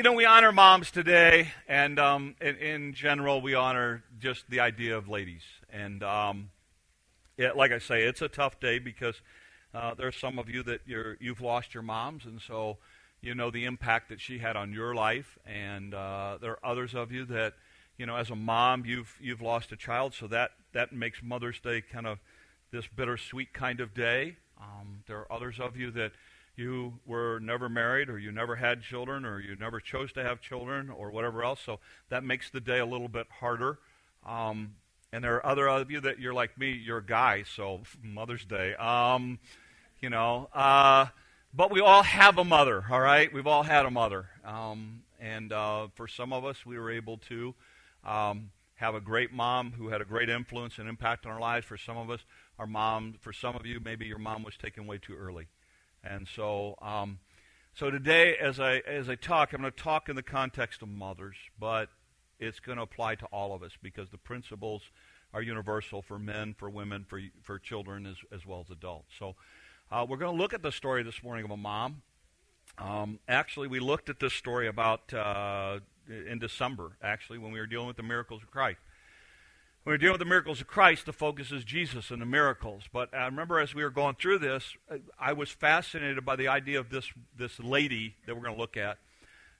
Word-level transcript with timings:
you 0.00 0.04
know, 0.04 0.14
we 0.14 0.24
honor 0.24 0.50
moms 0.50 0.90
today, 0.90 1.52
and 1.68 1.98
um, 1.98 2.34
in, 2.40 2.56
in, 2.56 2.94
general, 2.94 3.42
we 3.42 3.52
honor 3.52 4.02
just 4.18 4.48
the 4.48 4.58
idea 4.58 4.96
of 4.96 5.10
ladies. 5.10 5.42
And 5.70 6.02
um, 6.02 6.48
it, 7.36 7.54
like 7.54 7.70
I 7.70 7.80
say, 7.80 8.04
it's 8.04 8.22
a 8.22 8.28
tough 8.28 8.58
day 8.60 8.78
because 8.78 9.20
uh, 9.74 9.92
are 10.00 10.10
some 10.10 10.38
of 10.38 10.48
you 10.48 10.62
that 10.62 10.80
you're, 10.86 11.18
you've 11.20 11.42
lost 11.42 11.74
your 11.74 11.82
moms, 11.82 12.24
and 12.24 12.40
so 12.40 12.78
you 13.20 13.34
know 13.34 13.50
the 13.50 13.66
impact 13.66 14.08
that 14.08 14.22
she 14.22 14.38
had 14.38 14.56
on 14.56 14.72
your 14.72 14.94
life. 14.94 15.38
And 15.44 15.92
uh, 15.92 16.38
there 16.40 16.52
are 16.52 16.64
others 16.64 16.94
of 16.94 17.12
you 17.12 17.26
that, 17.26 17.52
you 17.98 18.06
know, 18.06 18.16
as 18.16 18.30
a 18.30 18.36
mom, 18.36 18.86
you've 18.86 19.14
you've 19.20 19.42
lost 19.42 19.70
a 19.70 19.76
child, 19.76 20.14
so 20.14 20.26
that 20.28 20.52
that 20.72 20.94
makes 20.94 21.22
Mother's 21.22 21.60
Day 21.60 21.82
kind 21.82 22.06
of 22.06 22.20
this 22.72 22.86
bittersweet 22.86 23.52
kind 23.52 23.80
of 23.80 23.92
day. 23.92 24.38
Um, 24.58 25.02
there 25.06 25.18
are 25.18 25.30
others 25.30 25.60
of 25.60 25.76
you 25.76 25.90
that 25.90 26.12
you 26.56 26.94
were 27.06 27.38
never 27.40 27.68
married 27.68 28.08
or 28.08 28.18
you 28.18 28.32
never 28.32 28.56
had 28.56 28.82
children 28.82 29.24
or 29.24 29.40
you 29.40 29.56
never 29.56 29.80
chose 29.80 30.12
to 30.12 30.22
have 30.22 30.40
children 30.40 30.90
or 30.90 31.10
whatever 31.10 31.42
else. 31.42 31.60
So 31.64 31.80
that 32.08 32.24
makes 32.24 32.50
the 32.50 32.60
day 32.60 32.78
a 32.78 32.86
little 32.86 33.08
bit 33.08 33.26
harder. 33.40 33.78
Um, 34.26 34.74
and 35.12 35.24
there 35.24 35.36
are 35.36 35.46
other 35.46 35.68
of 35.68 35.90
you 35.90 36.00
that 36.00 36.20
you're 36.20 36.34
like 36.34 36.56
me, 36.58 36.70
you're 36.72 36.98
a 36.98 37.04
guy, 37.04 37.44
so 37.44 37.80
Mother's 38.02 38.44
Day. 38.44 38.74
Um, 38.74 39.38
you 40.00 40.10
know, 40.10 40.48
uh, 40.54 41.06
but 41.52 41.72
we 41.72 41.80
all 41.80 42.02
have 42.02 42.38
a 42.38 42.44
mother, 42.44 42.84
all 42.90 43.00
right? 43.00 43.32
We've 43.32 43.46
all 43.46 43.64
had 43.64 43.86
a 43.86 43.90
mother. 43.90 44.26
Um, 44.44 45.02
and 45.18 45.52
uh, 45.52 45.88
for 45.94 46.06
some 46.06 46.32
of 46.32 46.44
us, 46.44 46.64
we 46.64 46.78
were 46.78 46.90
able 46.90 47.18
to 47.28 47.54
um, 48.04 48.50
have 48.76 48.94
a 48.94 49.00
great 49.00 49.32
mom 49.32 49.72
who 49.72 49.88
had 49.88 50.00
a 50.00 50.04
great 50.04 50.30
influence 50.30 50.78
and 50.78 50.88
impact 50.88 51.26
on 51.26 51.32
our 51.32 51.40
lives. 51.40 51.66
For 51.66 51.76
some 51.76 51.96
of 51.96 52.08
us, 52.08 52.20
our 52.58 52.66
mom, 52.66 53.16
for 53.20 53.32
some 53.32 53.56
of 53.56 53.66
you, 53.66 53.80
maybe 53.84 54.06
your 54.06 54.18
mom 54.18 54.42
was 54.42 54.56
taken 54.56 54.86
way 54.86 54.98
too 54.98 55.16
early. 55.16 55.48
And 56.02 56.26
so, 56.34 56.76
um, 56.80 57.18
so 57.74 57.90
today, 57.90 58.36
as 58.36 58.58
I 58.58 58.78
as 58.86 59.08
I 59.08 59.14
talk, 59.14 59.52
I'm 59.52 59.60
going 59.60 59.72
to 59.72 59.82
talk 59.82 60.08
in 60.08 60.16
the 60.16 60.22
context 60.22 60.82
of 60.82 60.88
mothers, 60.88 61.36
but 61.58 61.88
it's 62.38 62.60
going 62.60 62.76
to 62.76 62.82
apply 62.82 63.16
to 63.16 63.26
all 63.26 63.54
of 63.54 63.62
us 63.62 63.72
because 63.82 64.08
the 64.08 64.18
principles 64.18 64.82
are 65.32 65.42
universal 65.42 66.02
for 66.02 66.18
men, 66.18 66.54
for 66.58 66.70
women, 66.70 67.04
for 67.08 67.20
for 67.42 67.58
children 67.58 68.06
as 68.06 68.16
as 68.32 68.46
well 68.46 68.60
as 68.60 68.70
adults. 68.70 69.12
So, 69.18 69.36
uh, 69.90 70.06
we're 70.08 70.16
going 70.16 70.34
to 70.34 70.40
look 70.40 70.54
at 70.54 70.62
the 70.62 70.72
story 70.72 71.02
this 71.02 71.22
morning 71.22 71.44
of 71.44 71.50
a 71.50 71.56
mom. 71.56 72.02
Um, 72.78 73.18
actually, 73.28 73.68
we 73.68 73.80
looked 73.80 74.08
at 74.08 74.20
this 74.20 74.32
story 74.32 74.68
about 74.68 75.12
uh, 75.12 75.80
in 76.08 76.38
December. 76.38 76.92
Actually, 77.02 77.38
when 77.38 77.52
we 77.52 77.60
were 77.60 77.66
dealing 77.66 77.86
with 77.86 77.96
the 77.96 78.02
miracles 78.02 78.42
of 78.42 78.50
Christ. 78.50 78.78
When 79.82 79.94
we're 79.94 79.98
dealing 79.98 80.12
with 80.12 80.18
the 80.18 80.26
miracles 80.26 80.60
of 80.60 80.66
Christ, 80.66 81.06
the 81.06 81.12
focus 81.12 81.50
is 81.50 81.64
Jesus 81.64 82.10
and 82.10 82.20
the 82.20 82.26
miracles. 82.26 82.82
But 82.92 83.14
I 83.14 83.24
remember 83.24 83.58
as 83.58 83.74
we 83.74 83.82
were 83.82 83.88
going 83.88 84.14
through 84.14 84.40
this, 84.40 84.76
I 85.18 85.32
was 85.32 85.48
fascinated 85.48 86.22
by 86.22 86.36
the 86.36 86.48
idea 86.48 86.78
of 86.78 86.90
this, 86.90 87.10
this 87.34 87.58
lady 87.58 88.14
that 88.26 88.34
we're 88.34 88.42
going 88.42 88.54
to 88.54 88.60
look 88.60 88.76
at 88.76 88.98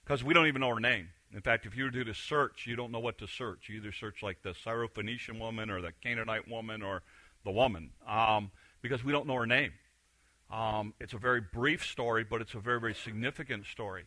because 0.05 0.23
we 0.23 0.35
don't 0.35 0.47
even 0.47 0.61
know 0.61 0.69
her 0.69 0.81
name. 0.81 1.09
In 1.33 1.41
fact, 1.41 1.65
if 1.65 1.75
you 1.75 1.85
were 1.85 1.91
to 1.91 1.99
do 2.01 2.05
the 2.05 2.13
search, 2.13 2.67
you 2.67 2.77
don't 2.77 2.93
know 2.93 2.99
what 2.99 3.17
to 3.19 3.27
search. 3.27 3.71
You 3.71 3.77
either 3.77 3.93
search 3.93 4.23
like 4.23 4.43
the 4.43 4.51
Syrophoenician 4.51 5.41
woman 5.41 5.71
or 5.71 5.81
the 5.81 5.93
Canaanite 6.03 6.47
woman 6.47 6.83
or 6.83 7.01
the 7.43 7.51
woman 7.51 7.89
um, 8.07 8.51
because 8.83 9.03
we 9.03 9.13
don't 9.13 9.27
know 9.27 9.37
her 9.37 9.47
name. 9.47 9.73
Um, 10.53 10.93
it's 11.01 11.15
a 11.15 11.19
very 11.19 11.41
brief 11.41 11.87
story, 11.87 12.27
but 12.29 12.43
it's 12.43 12.53
a 12.53 12.61
very, 12.61 12.79
very 12.79 12.95
significant 12.95 13.65
story. 13.65 14.05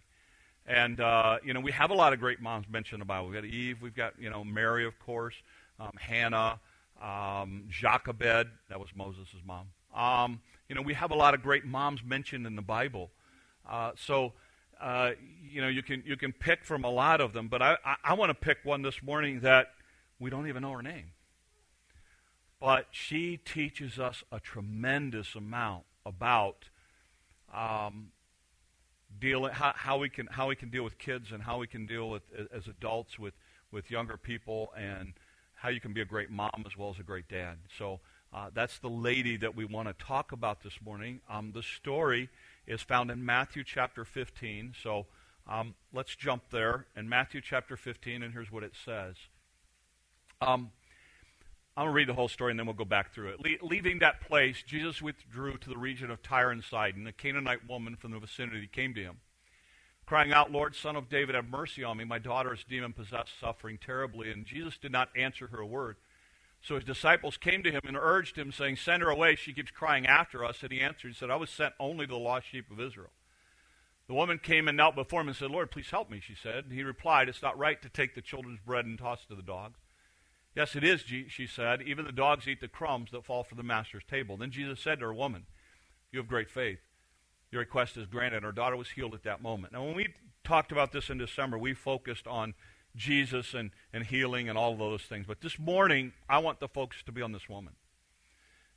And, 0.67 1.02
uh, 1.02 1.39
you 1.44 1.55
know, 1.55 1.59
we 1.59 1.72
have 1.72 1.89
a 1.89 1.95
lot 1.95 2.14
of 2.14 2.20
great 2.20 2.39
moms 2.39 2.67
mentioned 2.70 2.98
in 2.98 3.00
the 3.00 3.05
Bible. 3.05 3.30
We've 3.30 3.42
got 3.42 3.45
Eve, 3.45 3.81
we've 3.81 3.95
got, 3.95 4.14
you 4.20 4.30
know, 4.30 4.44
Mary, 4.44 4.86
of 4.86 5.00
course 5.00 5.33
um, 5.84 5.92
Hannah, 6.00 6.59
um, 7.02 7.66
Jochebed, 7.70 8.48
that 8.70 8.80
was 8.80 8.89
Moses' 8.95 9.28
mom. 9.45 9.67
Um, 9.94 10.42
you 10.70 10.76
know, 10.76 10.81
we 10.81 10.94
have 10.94 11.12
a 11.12 11.16
lot 11.16 11.34
of 11.34 11.42
great 11.42 11.66
moms 11.66 12.02
mentioned 12.03 12.48
in 12.48 12.56
the 12.56 12.62
Bible. 12.62 13.12
Uh, 13.70 13.92
so, 13.95 14.34
uh, 14.81 15.11
you 15.50 15.61
know, 15.61 15.67
you 15.67 15.84
can, 15.84 16.04
you 16.06 16.16
can 16.16 16.31
pick 16.31 16.64
from 16.64 16.84
a 16.84 16.89
lot 16.89 17.22
of 17.22 17.34
them, 17.34 17.48
but 17.48 17.61
I, 17.61 17.78
I, 17.86 17.95
I 18.04 18.14
want 18.14 18.30
to 18.30 18.34
pick 18.34 18.59
one 18.64 18.81
this 18.81 19.04
morning 19.04 19.42
that 19.42 19.67
we 20.20 20.30
don't 20.30 20.48
even 20.48 20.61
know 20.61 20.72
her 20.72 20.81
name. 20.81 21.11
But 22.59 22.88
she 22.92 23.38
teaches 23.38 23.99
us 23.99 24.23
a 24.32 24.39
tremendous 24.39 25.36
amount 25.36 25.83
about 26.05 26.70
um, 27.54 28.11
dealing 29.20 29.52
how, 29.52 29.73
how, 29.76 29.98
we 29.98 30.08
can 30.08 30.27
how 30.27 30.48
we 30.48 30.55
can 30.55 30.70
deal 30.70 30.83
with 30.83 30.98
kids 30.98 31.33
and 31.33 31.43
how 31.43 31.58
we 31.58 31.67
can 31.67 31.86
deal 31.86 32.10
with 32.10 32.23
as 32.54 32.67
adults 32.67 33.20
with 33.20 33.33
with 33.72 33.92
younger 33.92 34.16
people 34.16 34.72
and 34.77 35.14
how 35.63 35.69
you 35.69 35.79
can 35.79 35.93
be 35.93 36.01
a 36.01 36.05
great 36.05 36.29
mom 36.29 36.65
as 36.65 36.77
well 36.77 36.89
as 36.89 36.99
a 36.99 37.03
great 37.03 37.29
dad. 37.29 37.57
So 37.77 38.01
uh, 38.33 38.49
that's 38.53 38.79
the 38.79 38.89
lady 38.89 39.37
that 39.37 39.55
we 39.55 39.63
want 39.63 39.87
to 39.87 40.05
talk 40.05 40.33
about 40.33 40.61
this 40.61 40.73
morning. 40.83 41.21
Um, 41.29 41.53
the 41.55 41.63
story 41.63 42.27
is 42.67 42.81
found 42.81 43.09
in 43.09 43.25
Matthew 43.25 43.63
chapter 43.63 44.03
15. 44.03 44.73
So 44.83 45.05
um, 45.47 45.73
let's 45.93 46.17
jump 46.17 46.43
there 46.51 46.85
in 46.97 47.07
Matthew 47.07 47.39
chapter 47.39 47.77
15, 47.77 48.23
and 48.23 48.33
here's 48.33 48.51
what 48.51 48.63
it 48.63 48.73
says. 48.83 49.15
Um, 50.41 50.71
I'm 51.77 51.85
going 51.85 51.93
to 51.93 51.95
read 51.95 52.09
the 52.09 52.13
whole 52.13 52.27
story 52.27 52.51
and 52.51 52.59
then 52.59 52.67
we'll 52.67 52.75
go 52.75 52.83
back 52.83 53.13
through 53.13 53.30
it. 53.30 53.39
Le- 53.39 53.65
leaving 53.65 53.99
that 53.99 54.19
place, 54.19 54.61
Jesus 54.67 55.01
withdrew 55.01 55.57
to 55.59 55.69
the 55.69 55.77
region 55.77 56.11
of 56.11 56.21
Tyre 56.21 56.51
and 56.51 56.61
Sidon. 56.61 57.07
A 57.07 57.13
Canaanite 57.13 57.69
woman 57.69 57.95
from 57.95 58.11
the 58.11 58.19
vicinity 58.19 58.67
came 58.67 58.93
to 58.95 59.01
him 59.01 59.15
crying 60.05 60.33
out, 60.33 60.52
Lord, 60.52 60.75
son 60.75 60.95
of 60.95 61.09
David, 61.09 61.36
have 61.36 61.49
mercy 61.49 61.83
on 61.83 61.97
me. 61.97 62.03
My 62.03 62.19
daughter 62.19 62.53
is 62.53 62.64
demon 62.64 62.93
possessed, 62.93 63.39
suffering 63.39 63.80
terribly. 63.83 64.31
And 64.31 64.45
Jesus 64.45 64.77
did 64.77 64.91
not 64.91 65.09
answer 65.15 65.47
her 65.47 65.59
a 65.59 65.65
word. 65.65 65.97
So 66.61 66.75
his 66.75 66.83
disciples 66.83 67.37
came 67.37 67.64
to 67.64 67.71
him 67.71 67.81
and 67.86 67.97
urged 67.99 68.37
him, 68.37 68.52
saying, 68.52 68.77
Send 68.77 69.03
her 69.03 69.09
away. 69.09 69.36
She 69.36 69.53
keeps 69.53 69.71
crying 69.71 70.05
after 70.05 70.45
us. 70.45 70.63
And 70.63 70.71
he 70.71 70.80
answered, 70.80 71.09
He 71.09 71.13
said, 71.13 71.30
I 71.30 71.36
was 71.36 71.49
sent 71.49 71.73
only 71.80 72.05
to 72.05 72.13
the 72.13 72.19
lost 72.19 72.47
sheep 72.47 72.71
of 72.71 72.80
Israel. 72.80 73.11
The 74.08 74.13
woman 74.13 74.39
came 74.39 74.67
and 74.67 74.77
knelt 74.77 74.95
before 74.95 75.21
him 75.21 75.27
and 75.30 75.36
said, 75.36 75.52
Lord, 75.52 75.71
please 75.71 75.89
help 75.89 76.09
me, 76.09 76.21
she 76.21 76.36
said. 76.36 76.65
And 76.65 76.73
he 76.73 76.83
replied, 76.83 77.30
It's 77.30 77.42
not 77.42 77.58
right 77.58 77.81
to 77.81 77.89
take 77.89 78.15
the 78.15 78.21
children's 78.21 78.59
bread 78.65 78.86
and 78.86 78.97
toss 78.97 79.23
it 79.23 79.30
to 79.30 79.36
the 79.36 79.42
dogs. 79.42 79.80
Yes, 80.55 80.75
it 80.75 80.83
is, 80.83 81.02
she 81.02 81.47
said. 81.47 81.81
Even 81.81 82.05
the 82.05 82.11
dogs 82.11 82.47
eat 82.47 82.61
the 82.61 82.67
crumbs 82.67 83.11
that 83.11 83.25
fall 83.25 83.43
from 83.43 83.58
the 83.58 83.63
master's 83.63 84.03
table. 84.08 84.37
Then 84.37 84.52
Jesus 84.52 84.80
said 84.80 84.99
to 84.99 85.05
her, 85.05 85.13
Woman, 85.13 85.45
you 86.11 86.19
have 86.19 86.27
great 86.27 86.49
faith 86.49 86.80
your 87.53 87.59
request 87.59 87.97
is 87.97 88.08
granted. 88.08 88.43
Our 88.43 88.52
daughter 88.52 88.75
was 88.75 88.89
healed 88.89 89.14
at 89.14 89.23
that 89.23 89.41
moment. 89.41 89.73
Now, 89.73 89.86
when 89.86 89.95
we 89.95 90.08
talked 90.43 90.71
about 90.71 90.91
this 90.91 91.09
in 91.09 91.19
December, 91.19 91.58
we 91.58 91.75
focused 91.75 92.27
on 92.27 92.55
Jesus 92.95 93.53
and, 93.53 93.69
and 93.93 94.03
healing 94.05 94.49
and 94.49 94.58
all 94.58 94.73
of 94.73 94.80
those 94.80 95.03
things. 95.03 95.25
But 95.27 95.41
this 95.41 95.59
morning, 95.59 96.13
I 96.27 96.39
want 96.39 96.59
the 96.59 96.67
focus 96.67 97.03
to 97.05 97.11
be 97.11 97.21
on 97.21 97.31
this 97.31 97.47
woman. 97.47 97.73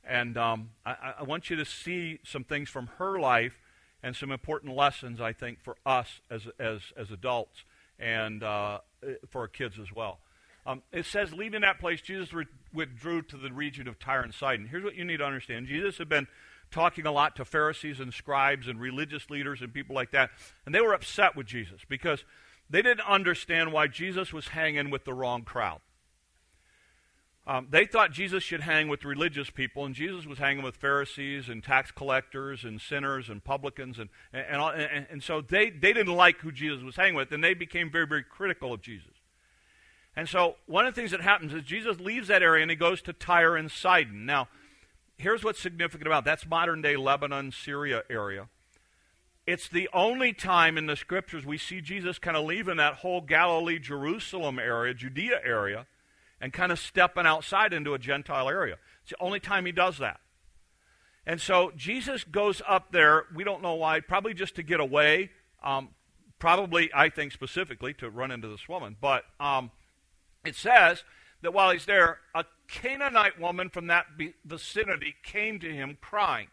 And 0.07 0.37
um, 0.37 0.69
I, 0.85 1.15
I, 1.19 1.23
want 1.23 1.49
you 1.49 1.55
to 1.57 1.65
see 1.65 2.19
some 2.23 2.43
things 2.43 2.69
from 2.69 2.87
her 2.97 3.19
life 3.19 3.59
and 4.01 4.15
some 4.15 4.31
important 4.31 4.73
lessons, 4.75 5.19
I 5.19 5.33
think, 5.33 5.61
for 5.61 5.75
us 5.85 6.21
as, 6.29 6.43
as, 6.59 6.79
as 6.95 7.11
adults 7.11 7.65
and 7.99 8.41
uh, 8.41 8.79
for 9.27 9.41
our 9.41 9.47
kids 9.47 9.77
as 9.79 9.93
well. 9.93 10.19
Um, 10.65 10.83
it 10.93 11.05
says, 11.05 11.33
leaving 11.33 11.61
that 11.61 11.79
place, 11.79 12.01
Jesus 12.01 12.31
re- 12.31 12.45
withdrew 12.73 13.23
to 13.23 13.37
the 13.37 13.51
region 13.51 13.87
of 13.87 13.99
Tyre 13.99 14.21
and 14.21 14.33
Sidon. 14.33 14.67
Here's 14.67 14.83
what 14.83 14.95
you 14.95 15.03
need 15.03 15.17
to 15.17 15.25
understand 15.25 15.67
Jesus 15.67 15.97
had 15.97 16.09
been 16.09 16.27
talking 16.71 17.05
a 17.05 17.11
lot 17.11 17.35
to 17.37 17.45
Pharisees 17.45 17.99
and 17.99 18.13
scribes 18.13 18.67
and 18.67 18.79
religious 18.79 19.29
leaders 19.29 19.61
and 19.61 19.73
people 19.73 19.95
like 19.95 20.11
that. 20.11 20.31
And 20.65 20.73
they 20.73 20.81
were 20.81 20.93
upset 20.93 21.35
with 21.35 21.47
Jesus 21.47 21.81
because 21.87 22.23
they 22.69 22.81
didn't 22.81 23.07
understand 23.07 23.71
why 23.71 23.87
Jesus 23.87 24.33
was 24.33 24.49
hanging 24.49 24.89
with 24.89 25.05
the 25.05 25.13
wrong 25.13 25.43
crowd. 25.43 25.79
Um, 27.47 27.67
they 27.69 27.85
thought 27.85 28.11
Jesus 28.11 28.43
should 28.43 28.59
hang 28.59 28.89
with 28.89 29.05
religious 29.05 29.49
people, 29.49 29.85
and 29.85 29.95
Jesus 29.95 30.25
was 30.25 30.37
hanging 30.37 30.65
with 30.65 30.75
Pharisees 30.75 31.47
and 31.47 31.63
tax 31.63 31.91
collectors 31.91 32.65
and 32.65 32.81
sinners 32.81 33.29
and 33.29 33.41
publicans. 33.41 33.99
And, 33.99 34.09
and, 34.33 34.61
and, 34.61 35.07
and 35.09 35.23
so 35.23 35.39
they, 35.39 35.69
they 35.69 35.93
didn't 35.93 36.13
like 36.13 36.39
who 36.39 36.51
Jesus 36.51 36.83
was 36.83 36.97
hanging 36.97 37.15
with, 37.15 37.31
and 37.31 37.41
they 37.41 37.53
became 37.53 37.89
very, 37.89 38.05
very 38.05 38.23
critical 38.23 38.73
of 38.73 38.81
Jesus. 38.81 39.13
And 40.17 40.27
so 40.27 40.55
one 40.65 40.85
of 40.85 40.93
the 40.93 40.99
things 40.99 41.11
that 41.11 41.21
happens 41.21 41.53
is 41.53 41.61
Jesus 41.61 41.99
leaves 41.99 42.27
that 42.27 42.41
area 42.41 42.63
and 42.63 42.71
he 42.71 42.75
goes 42.75 43.03
to 43.03 43.13
Tyre 43.13 43.55
and 43.55 43.71
Sidon. 43.71 44.25
Now, 44.25 44.49
here's 45.17 45.43
what's 45.43 45.59
significant 45.59 46.07
about 46.07 46.25
that's 46.25 46.45
modern 46.45 46.81
day 46.81 46.95
Lebanon, 46.95 47.51
Syria 47.51 48.03
area. 48.09 48.47
It's 49.45 49.69
the 49.69 49.89
only 49.93 50.33
time 50.33 50.77
in 50.77 50.87
the 50.87 50.97
scriptures 50.97 51.45
we 51.45 51.57
see 51.57 51.79
Jesus 51.79 52.19
kind 52.19 52.35
of 52.35 52.45
leaving 52.45 52.77
that 52.77 52.95
whole 52.95 53.21
Galilee, 53.21 53.79
Jerusalem 53.79 54.59
area, 54.59 54.93
Judea 54.93 55.39
area, 55.43 55.87
and 56.41 56.51
kind 56.51 56.71
of 56.71 56.79
stepping 56.79 57.25
outside 57.25 57.73
into 57.73 57.93
a 57.93 57.99
Gentile 57.99 58.49
area. 58.49 58.75
It's 59.01 59.11
the 59.11 59.21
only 59.21 59.39
time 59.39 59.65
he 59.65 59.71
does 59.71 59.99
that. 59.99 60.19
And 61.25 61.39
so 61.41 61.71
Jesus 61.75 62.23
goes 62.25 62.61
up 62.67 62.91
there, 62.91 63.25
we 63.33 63.43
don't 63.43 63.61
know 63.61 63.75
why, 63.75 64.01
probably 64.01 64.33
just 64.33 64.55
to 64.55 64.63
get 64.63 64.79
away, 64.79 65.31
um, 65.63 65.89
probably, 66.39 66.89
I 66.93 67.09
think 67.09 67.31
specifically, 67.31 67.93
to 67.95 68.09
run 68.09 68.31
into 68.31 68.49
this 68.49 68.67
woman. 68.67 68.97
But 68.99 69.23
um, 69.39 69.71
it 70.45 70.55
says 70.55 71.03
that 71.41 71.53
while 71.53 71.71
he's 71.71 71.85
there, 71.85 72.19
a 72.33 72.45
Canaanite 72.67 73.39
woman 73.39 73.69
from 73.69 73.87
that 73.87 74.07
vicinity 74.45 75.15
came 75.23 75.59
to 75.59 75.73
him 75.73 75.97
crying, 76.01 76.47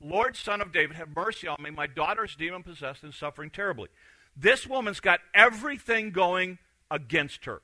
Lord, 0.00 0.36
son 0.36 0.60
of 0.60 0.72
David, 0.72 0.96
have 0.96 1.14
mercy 1.14 1.46
on 1.46 1.62
me. 1.62 1.70
My 1.70 1.86
daughter 1.86 2.24
is 2.24 2.34
demon 2.34 2.62
possessed 2.62 3.02
and 3.02 3.12
suffering 3.12 3.50
terribly. 3.50 3.88
This 4.34 4.66
woman's 4.66 5.00
got 5.00 5.20
everything 5.34 6.10
going 6.10 6.58
against 6.90 7.44
her. 7.44 7.60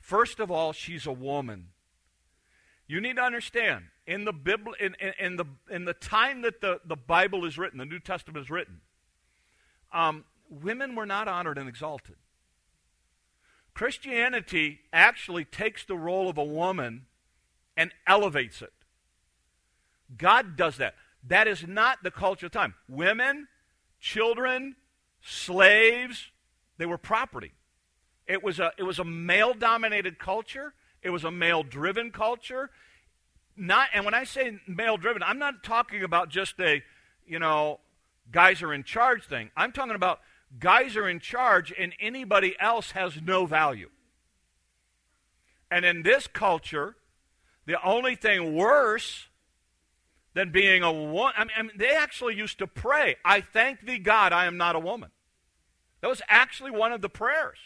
First 0.00 0.40
of 0.40 0.50
all, 0.50 0.72
she's 0.72 1.06
a 1.06 1.12
woman. 1.12 1.68
You 2.88 3.00
need 3.00 3.16
to 3.16 3.22
understand, 3.22 3.84
in 4.06 4.24
the, 4.24 4.32
Bible, 4.32 4.74
in, 4.80 4.96
in, 5.00 5.12
in 5.18 5.36
the, 5.36 5.44
in 5.70 5.84
the 5.84 5.94
time 5.94 6.42
that 6.42 6.60
the, 6.60 6.80
the 6.84 6.96
Bible 6.96 7.44
is 7.44 7.56
written, 7.56 7.78
the 7.78 7.84
New 7.84 8.00
Testament 8.00 8.42
is 8.42 8.50
written, 8.50 8.80
um, 9.92 10.24
women 10.50 10.96
were 10.96 11.06
not 11.06 11.28
honored 11.28 11.58
and 11.58 11.68
exalted. 11.68 12.16
Christianity 13.74 14.80
actually 14.92 15.44
takes 15.44 15.84
the 15.84 15.96
role 15.96 16.28
of 16.28 16.38
a 16.38 16.44
woman 16.44 17.06
and 17.76 17.92
elevates 18.06 18.62
it. 18.62 18.72
God 20.16 20.56
does 20.56 20.76
that. 20.76 20.94
That 21.26 21.46
is 21.46 21.66
not 21.66 22.02
the 22.02 22.10
culture 22.10 22.46
of 22.46 22.52
time. 22.52 22.74
Women, 22.88 23.48
children, 24.00 24.76
slaves, 25.22 26.30
they 26.78 26.86
were 26.86 26.98
property. 26.98 27.52
It 28.26 28.42
was 28.42 28.58
a, 28.58 28.72
it 28.76 28.82
was 28.82 28.98
a 28.98 29.04
male 29.04 29.54
dominated 29.54 30.18
culture, 30.18 30.74
it 31.02 31.10
was 31.10 31.24
a 31.24 31.30
male 31.30 31.62
driven 31.62 32.10
culture. 32.10 32.70
Not, 33.54 33.88
and 33.92 34.04
when 34.06 34.14
I 34.14 34.24
say 34.24 34.58
male 34.66 34.96
driven, 34.96 35.22
I'm 35.22 35.38
not 35.38 35.62
talking 35.62 36.02
about 36.02 36.30
just 36.30 36.58
a, 36.58 36.82
you 37.26 37.38
know, 37.38 37.80
guys 38.30 38.62
are 38.62 38.72
in 38.72 38.82
charge 38.82 39.26
thing. 39.26 39.50
I'm 39.56 39.72
talking 39.72 39.94
about 39.94 40.20
guys 40.58 40.96
are 40.96 41.08
in 41.08 41.20
charge 41.20 41.72
and 41.76 41.94
anybody 42.00 42.54
else 42.60 42.92
has 42.92 43.20
no 43.22 43.46
value. 43.46 43.90
And 45.70 45.84
in 45.84 46.02
this 46.02 46.26
culture, 46.26 46.96
the 47.66 47.82
only 47.82 48.14
thing 48.14 48.54
worse 48.54 49.28
than 50.34 50.50
being 50.50 50.82
a 50.82 50.92
woman, 50.92 51.34
I 51.36 51.44
mean, 51.44 51.52
I 51.56 51.62
mean, 51.62 51.72
they 51.76 51.94
actually 51.94 52.36
used 52.36 52.58
to 52.58 52.66
pray, 52.66 53.16
I 53.24 53.40
thank 53.40 53.86
thee, 53.86 53.98
God, 53.98 54.32
I 54.32 54.46
am 54.46 54.56
not 54.56 54.76
a 54.76 54.80
woman. 54.80 55.10
That 56.00 56.08
was 56.08 56.22
actually 56.28 56.72
one 56.72 56.92
of 56.92 57.00
the 57.00 57.08
prayers. 57.08 57.58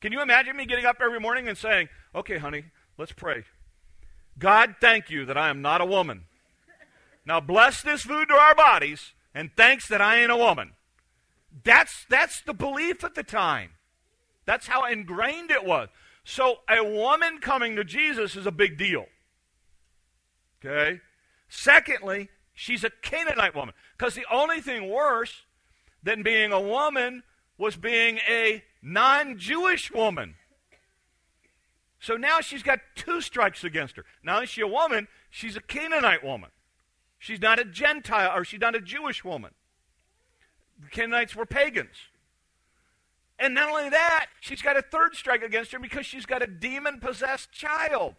Can 0.00 0.12
you 0.12 0.20
imagine 0.22 0.56
me 0.56 0.66
getting 0.66 0.84
up 0.84 0.98
every 1.00 1.18
morning 1.18 1.48
and 1.48 1.58
saying, 1.58 1.88
okay, 2.14 2.38
honey, 2.38 2.64
let's 2.96 3.12
pray. 3.12 3.44
God, 4.38 4.76
thank 4.80 5.10
you 5.10 5.24
that 5.24 5.36
I 5.36 5.48
am 5.48 5.62
not 5.62 5.80
a 5.80 5.86
woman. 5.86 6.24
Now 7.26 7.40
bless 7.40 7.82
this 7.82 8.02
food 8.02 8.28
to 8.28 8.34
our 8.34 8.54
bodies, 8.54 9.12
and 9.34 9.50
thanks 9.56 9.88
that 9.88 10.00
I 10.00 10.18
ain't 10.18 10.30
a 10.30 10.36
woman. 10.36 10.72
That's, 11.64 12.06
that's 12.08 12.40
the 12.42 12.54
belief 12.54 13.04
at 13.04 13.14
the 13.14 13.22
time. 13.22 13.70
That's 14.44 14.66
how 14.66 14.84
ingrained 14.84 15.50
it 15.50 15.64
was. 15.64 15.88
So 16.24 16.58
a 16.68 16.84
woman 16.84 17.38
coming 17.38 17.76
to 17.76 17.84
Jesus 17.84 18.36
is 18.36 18.46
a 18.46 18.52
big 18.52 18.76
deal. 18.76 19.06
Okay? 20.64 21.00
Secondly, 21.48 22.28
she's 22.54 22.84
a 22.84 22.90
Canaanite 22.90 23.54
woman. 23.54 23.74
Because 23.96 24.14
the 24.14 24.26
only 24.30 24.60
thing 24.60 24.90
worse 24.90 25.42
than 26.02 26.22
being 26.22 26.52
a 26.52 26.60
woman 26.60 27.22
was 27.56 27.76
being 27.76 28.18
a 28.28 28.62
non 28.82 29.38
Jewish 29.38 29.90
woman. 29.90 30.34
So 32.00 32.16
now 32.16 32.40
she's 32.40 32.62
got 32.62 32.80
two 32.94 33.20
strikes 33.20 33.64
against 33.64 33.96
her. 33.96 34.04
Not 34.22 34.44
is 34.44 34.48
she 34.48 34.60
a 34.60 34.68
woman, 34.68 35.08
she's 35.30 35.56
a 35.56 35.60
Canaanite 35.60 36.24
woman. 36.24 36.50
She's 37.18 37.40
not 37.40 37.58
a 37.58 37.64
Gentile, 37.64 38.36
or 38.36 38.44
she's 38.44 38.60
not 38.60 38.76
a 38.76 38.80
Jewish 38.80 39.24
woman. 39.24 39.50
The 40.78 40.90
Canaanites 40.90 41.34
were 41.34 41.46
pagans. 41.46 41.96
And 43.38 43.54
not 43.54 43.70
only 43.70 43.90
that, 43.90 44.26
she's 44.40 44.62
got 44.62 44.76
a 44.76 44.82
third 44.82 45.14
strike 45.14 45.42
against 45.42 45.72
her 45.72 45.78
because 45.78 46.06
she's 46.06 46.26
got 46.26 46.42
a 46.42 46.46
demon 46.46 46.98
possessed 47.00 47.52
child. 47.52 48.14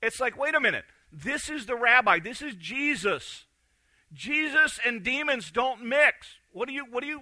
It's 0.00 0.20
like, 0.20 0.38
wait 0.38 0.54
a 0.54 0.60
minute. 0.60 0.84
This 1.12 1.48
is 1.48 1.66
the 1.66 1.74
rabbi. 1.74 2.20
This 2.20 2.40
is 2.42 2.54
Jesus. 2.54 3.46
Jesus 4.12 4.78
and 4.86 5.02
demons 5.02 5.50
don't 5.50 5.82
mix. 5.82 6.38
What 6.52 6.68
do 6.68 6.74
you, 6.74 6.84
what 6.84 7.02
do 7.02 7.08
you, 7.08 7.20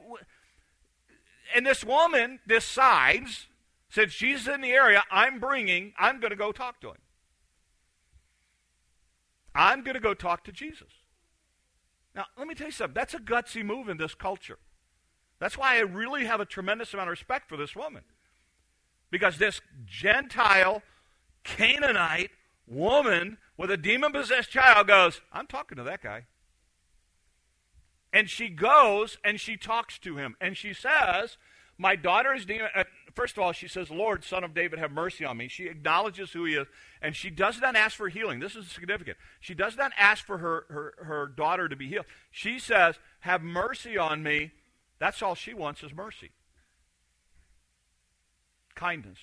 and 1.54 1.66
this 1.66 1.84
woman 1.84 2.40
decides, 2.46 3.46
since 3.88 4.14
Jesus 4.14 4.52
in 4.52 4.60
the 4.60 4.72
area, 4.72 5.02
I'm 5.10 5.40
bringing, 5.40 5.94
I'm 5.98 6.20
going 6.20 6.30
to 6.30 6.36
go 6.36 6.52
talk 6.52 6.80
to 6.82 6.90
him. 6.90 6.98
I'm 9.54 9.82
going 9.82 9.94
to 9.94 10.00
go 10.00 10.12
talk 10.12 10.44
to 10.44 10.52
Jesus. 10.52 10.88
Now, 12.16 12.24
let 12.38 12.48
me 12.48 12.54
tell 12.54 12.68
you 12.68 12.72
something. 12.72 12.94
That's 12.94 13.12
a 13.12 13.18
gutsy 13.18 13.62
move 13.62 13.90
in 13.90 13.98
this 13.98 14.14
culture. 14.14 14.58
That's 15.38 15.58
why 15.58 15.76
I 15.76 15.80
really 15.80 16.24
have 16.24 16.40
a 16.40 16.46
tremendous 16.46 16.94
amount 16.94 17.08
of 17.08 17.12
respect 17.12 17.46
for 17.46 17.58
this 17.58 17.76
woman. 17.76 18.02
Because 19.10 19.36
this 19.36 19.60
Gentile, 19.84 20.82
Canaanite 21.44 22.30
woman 22.66 23.36
with 23.58 23.70
a 23.70 23.76
demon 23.76 24.12
possessed 24.12 24.50
child 24.50 24.88
goes, 24.88 25.20
I'm 25.30 25.46
talking 25.46 25.76
to 25.76 25.84
that 25.84 26.02
guy. 26.02 26.24
And 28.12 28.30
she 28.30 28.48
goes 28.48 29.18
and 29.22 29.38
she 29.38 29.58
talks 29.58 29.98
to 29.98 30.16
him. 30.16 30.36
And 30.40 30.56
she 30.56 30.72
says, 30.72 31.36
My 31.76 31.96
daughter 31.96 32.32
is 32.32 32.46
demon. 32.46 32.68
Uh, 32.74 32.84
first 33.16 33.36
of 33.36 33.42
all, 33.42 33.52
she 33.52 33.66
says, 33.66 33.90
Lord, 33.90 34.22
son 34.22 34.44
of 34.44 34.54
David, 34.54 34.78
have 34.78 34.92
mercy 34.92 35.24
on 35.24 35.38
me. 35.38 35.48
She 35.48 35.64
acknowledges 35.64 36.30
who 36.30 36.44
he 36.44 36.54
is. 36.54 36.68
And 37.02 37.16
she 37.16 37.30
does 37.30 37.60
not 37.60 37.74
ask 37.74 37.96
for 37.96 38.08
healing. 38.08 38.38
This 38.38 38.54
is 38.54 38.70
significant. 38.70 39.16
She 39.40 39.54
does 39.54 39.76
not 39.76 39.92
ask 39.98 40.24
for 40.24 40.38
her, 40.38 40.66
her, 40.68 40.94
her 41.04 41.26
daughter 41.26 41.68
to 41.68 41.74
be 41.74 41.88
healed. 41.88 42.04
She 42.30 42.58
says, 42.58 42.96
Have 43.20 43.42
mercy 43.42 43.98
on 43.98 44.22
me. 44.22 44.52
That's 44.98 45.22
all 45.22 45.34
she 45.34 45.54
wants 45.54 45.82
is 45.82 45.94
mercy. 45.94 46.30
Kindness. 48.74 49.18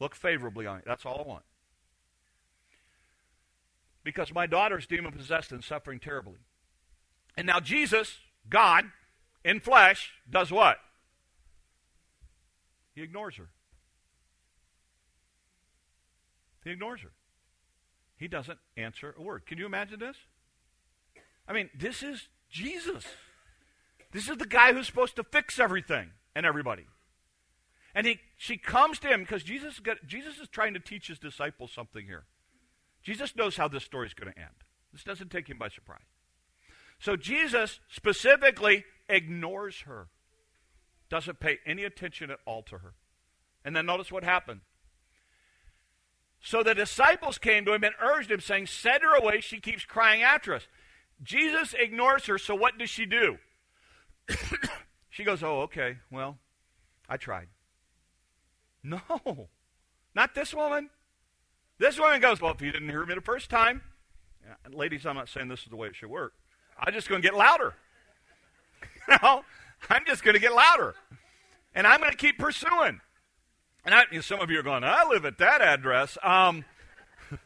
Look 0.00 0.14
favorably 0.14 0.66
on 0.66 0.78
it. 0.78 0.84
That's 0.86 1.04
all 1.04 1.22
I 1.24 1.28
want. 1.28 1.44
Because 4.02 4.32
my 4.32 4.46
daughter 4.46 4.78
is 4.78 4.86
demon 4.86 5.12
possessed 5.12 5.52
and 5.52 5.62
suffering 5.62 6.00
terribly. 6.00 6.38
And 7.36 7.46
now 7.46 7.60
Jesus, 7.60 8.16
God, 8.48 8.86
in 9.44 9.60
flesh, 9.60 10.12
does 10.30 10.50
what? 10.50 10.78
He 12.98 13.04
ignores 13.04 13.36
her. 13.36 13.48
He 16.64 16.72
ignores 16.72 17.00
her. 17.02 17.12
He 18.16 18.26
doesn't 18.26 18.58
answer 18.76 19.14
a 19.16 19.22
word. 19.22 19.46
Can 19.46 19.56
you 19.56 19.66
imagine 19.66 20.00
this? 20.00 20.16
I 21.46 21.52
mean, 21.52 21.70
this 21.78 22.02
is 22.02 22.26
Jesus. 22.50 23.04
This 24.10 24.28
is 24.28 24.36
the 24.38 24.48
guy 24.48 24.72
who's 24.72 24.88
supposed 24.88 25.14
to 25.14 25.22
fix 25.22 25.60
everything 25.60 26.10
and 26.34 26.44
everybody. 26.44 26.86
And 27.94 28.04
he, 28.04 28.18
she 28.36 28.56
comes 28.56 28.98
to 28.98 29.06
him 29.06 29.20
because 29.20 29.44
Jesus, 29.44 29.78
got, 29.78 29.98
Jesus 30.04 30.40
is 30.40 30.48
trying 30.48 30.74
to 30.74 30.80
teach 30.80 31.06
his 31.06 31.20
disciples 31.20 31.70
something 31.70 32.04
here. 32.04 32.24
Jesus 33.04 33.36
knows 33.36 33.56
how 33.56 33.68
this 33.68 33.84
story 33.84 34.08
is 34.08 34.14
going 34.14 34.32
to 34.32 34.38
end. 34.40 34.50
This 34.92 35.04
doesn't 35.04 35.30
take 35.30 35.48
him 35.48 35.56
by 35.56 35.68
surprise. 35.68 36.02
So 36.98 37.14
Jesus 37.14 37.78
specifically 37.92 38.84
ignores 39.08 39.82
her, 39.82 40.08
doesn't 41.10 41.40
pay 41.40 41.58
any 41.66 41.84
attention 41.84 42.30
at 42.30 42.38
all 42.46 42.62
to 42.62 42.78
her. 42.78 42.94
And 43.64 43.74
then 43.74 43.86
notice 43.86 44.12
what 44.12 44.24
happened. 44.24 44.60
So 46.40 46.62
the 46.62 46.74
disciples 46.74 47.38
came 47.38 47.64
to 47.64 47.74
him 47.74 47.84
and 47.84 47.94
urged 48.00 48.30
him, 48.30 48.40
saying, 48.40 48.66
Send 48.66 49.02
her 49.02 49.16
away, 49.16 49.40
she 49.40 49.60
keeps 49.60 49.84
crying 49.84 50.22
after 50.22 50.54
us. 50.54 50.66
Jesus 51.22 51.74
ignores 51.78 52.26
her, 52.26 52.38
so 52.38 52.54
what 52.54 52.78
does 52.78 52.90
she 52.90 53.06
do? 53.06 53.38
she 55.10 55.24
goes, 55.24 55.42
Oh, 55.42 55.62
okay, 55.62 55.98
well, 56.10 56.38
I 57.08 57.16
tried. 57.16 57.48
No, 58.82 59.48
not 60.14 60.34
this 60.34 60.54
woman. 60.54 60.90
This 61.78 61.98
woman 61.98 62.20
goes, 62.20 62.40
Well, 62.40 62.52
if 62.52 62.62
you 62.62 62.70
didn't 62.70 62.88
hear 62.88 63.04
me 63.04 63.14
the 63.14 63.20
first 63.20 63.50
time, 63.50 63.82
ladies, 64.70 65.06
I'm 65.06 65.16
not 65.16 65.28
saying 65.28 65.48
this 65.48 65.62
is 65.62 65.70
the 65.70 65.76
way 65.76 65.88
it 65.88 65.96
should 65.96 66.10
work. 66.10 66.34
I'm 66.78 66.92
just 66.92 67.08
going 67.08 67.20
to 67.20 67.28
get 67.28 67.36
louder. 67.36 67.74
no, 69.22 69.42
I'm 69.88 70.04
just 70.06 70.22
going 70.24 70.34
to 70.34 70.40
get 70.40 70.54
louder. 70.54 70.94
And 71.74 71.86
I'm 71.86 72.00
going 72.00 72.10
to 72.10 72.16
keep 72.16 72.38
pursuing. 72.38 73.00
And 73.84 73.94
I, 73.94 74.20
some 74.20 74.40
of 74.40 74.50
you 74.50 74.58
are 74.58 74.62
going, 74.62 74.84
I 74.84 75.04
live 75.08 75.24
at 75.24 75.38
that 75.38 75.60
address. 75.60 76.18
Um, 76.22 76.64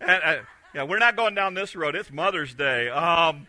and, 0.00 0.22
uh, 0.24 0.36
yeah, 0.74 0.82
we're 0.82 0.98
not 0.98 1.16
going 1.16 1.34
down 1.34 1.54
this 1.54 1.76
road. 1.76 1.94
It's 1.94 2.10
Mother's 2.10 2.54
Day. 2.54 2.88
Um, 2.88 3.46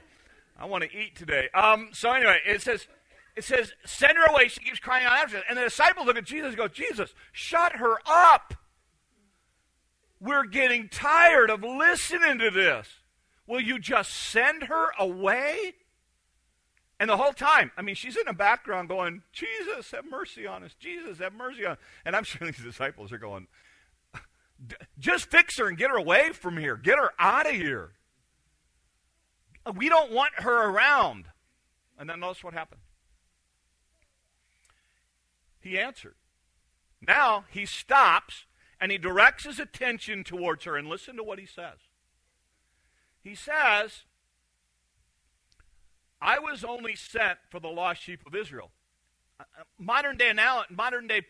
I 0.59 0.65
want 0.65 0.83
to 0.83 0.97
eat 0.97 1.15
today. 1.15 1.49
Um, 1.53 1.89
so 1.93 2.11
anyway, 2.11 2.39
it 2.45 2.61
says, 2.61 2.87
it 3.35 3.43
says, 3.43 3.73
send 3.85 4.17
her 4.17 4.25
away. 4.25 4.47
She 4.47 4.61
keeps 4.61 4.79
crying 4.79 5.05
out 5.05 5.13
after. 5.13 5.41
And 5.47 5.57
the 5.57 5.63
disciples 5.63 6.05
look 6.05 6.17
at 6.17 6.25
Jesus 6.25 6.49
and 6.49 6.57
go, 6.57 6.67
Jesus, 6.67 7.13
shut 7.31 7.77
her 7.77 7.97
up. 8.05 8.53
We're 10.19 10.45
getting 10.45 10.89
tired 10.89 11.49
of 11.49 11.63
listening 11.63 12.39
to 12.39 12.49
this. 12.49 12.87
Will 13.45 13.61
you 13.61 13.79
just 13.79 14.11
send 14.11 14.63
her 14.63 14.87
away? 14.99 15.75
And 16.99 17.09
the 17.09 17.17
whole 17.17 17.33
time, 17.33 17.71
I 17.77 17.83
mean, 17.83 17.95
she's 17.95 18.17
in 18.17 18.23
the 18.25 18.33
background 18.33 18.89
going, 18.89 19.21
Jesus, 19.31 19.91
have 19.91 20.05
mercy 20.09 20.47
on 20.47 20.63
us. 20.63 20.73
Jesus, 20.79 21.19
have 21.19 21.33
mercy 21.33 21.65
on 21.65 21.73
us. 21.73 21.77
And 22.05 22.15
I'm 22.15 22.23
sure 22.25 22.47
these 22.47 22.63
disciples 22.63 23.11
are 23.11 23.19
going, 23.19 23.47
just 24.97 25.29
fix 25.29 25.57
her 25.57 25.67
and 25.67 25.77
get 25.77 25.91
her 25.91 25.97
away 25.97 26.31
from 26.31 26.57
here. 26.57 26.75
Get 26.75 26.97
her 26.97 27.11
out 27.19 27.47
of 27.47 27.55
here. 27.55 27.91
Uh, 29.65 29.73
we 29.75 29.89
don't 29.89 30.11
want 30.11 30.33
her 30.37 30.69
around. 30.69 31.25
And 31.99 32.09
then 32.09 32.19
notice 32.19 32.43
what 32.43 32.53
happened. 32.53 32.81
He 35.59 35.77
answered. 35.77 36.15
Now 37.05 37.45
he 37.51 37.65
stops 37.65 38.45
and 38.79 38.91
he 38.91 38.97
directs 38.97 39.43
his 39.43 39.59
attention 39.59 40.23
towards 40.23 40.63
her. 40.65 40.75
And 40.75 40.87
listen 40.87 41.15
to 41.17 41.23
what 41.23 41.39
he 41.39 41.45
says. 41.45 41.77
He 43.21 43.35
says, 43.35 44.03
I 46.21 46.39
was 46.39 46.63
only 46.63 46.95
sent 46.95 47.39
for 47.49 47.59
the 47.59 47.67
lost 47.67 48.01
sheep 48.01 48.21
of 48.25 48.35
Israel. 48.35 48.71
Uh, 49.39 49.43
uh, 49.59 49.63
modern 49.77 50.17
day 50.17 50.33
now, 50.33 50.63
modern 50.69 51.07
day 51.07 51.21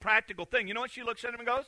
practical 0.00 0.44
thing. 0.44 0.68
You 0.68 0.74
know 0.74 0.80
what 0.80 0.90
she 0.90 1.02
looks 1.02 1.24
at 1.24 1.32
him 1.32 1.40
and 1.40 1.46
goes? 1.46 1.64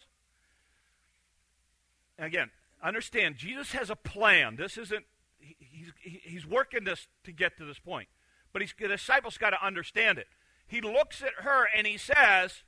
Again, 2.18 2.50
understand, 2.82 3.36
Jesus 3.36 3.72
has 3.72 3.90
a 3.90 3.96
plan. 3.96 4.56
This 4.56 4.76
isn't, 4.76 5.04
he's, 5.38 5.92
he's 6.00 6.46
working 6.46 6.84
this 6.84 7.06
to 7.24 7.32
get 7.32 7.56
to 7.58 7.64
this 7.64 7.78
point. 7.78 8.08
But 8.52 8.62
he's, 8.62 8.74
the 8.78 8.88
disciples 8.88 9.38
got 9.38 9.50
to 9.50 9.64
understand 9.64 10.18
it. 10.18 10.26
He 10.66 10.80
looks 10.80 11.22
at 11.22 11.44
her 11.44 11.66
and 11.76 11.86
he 11.86 11.98
says, 11.98 12.62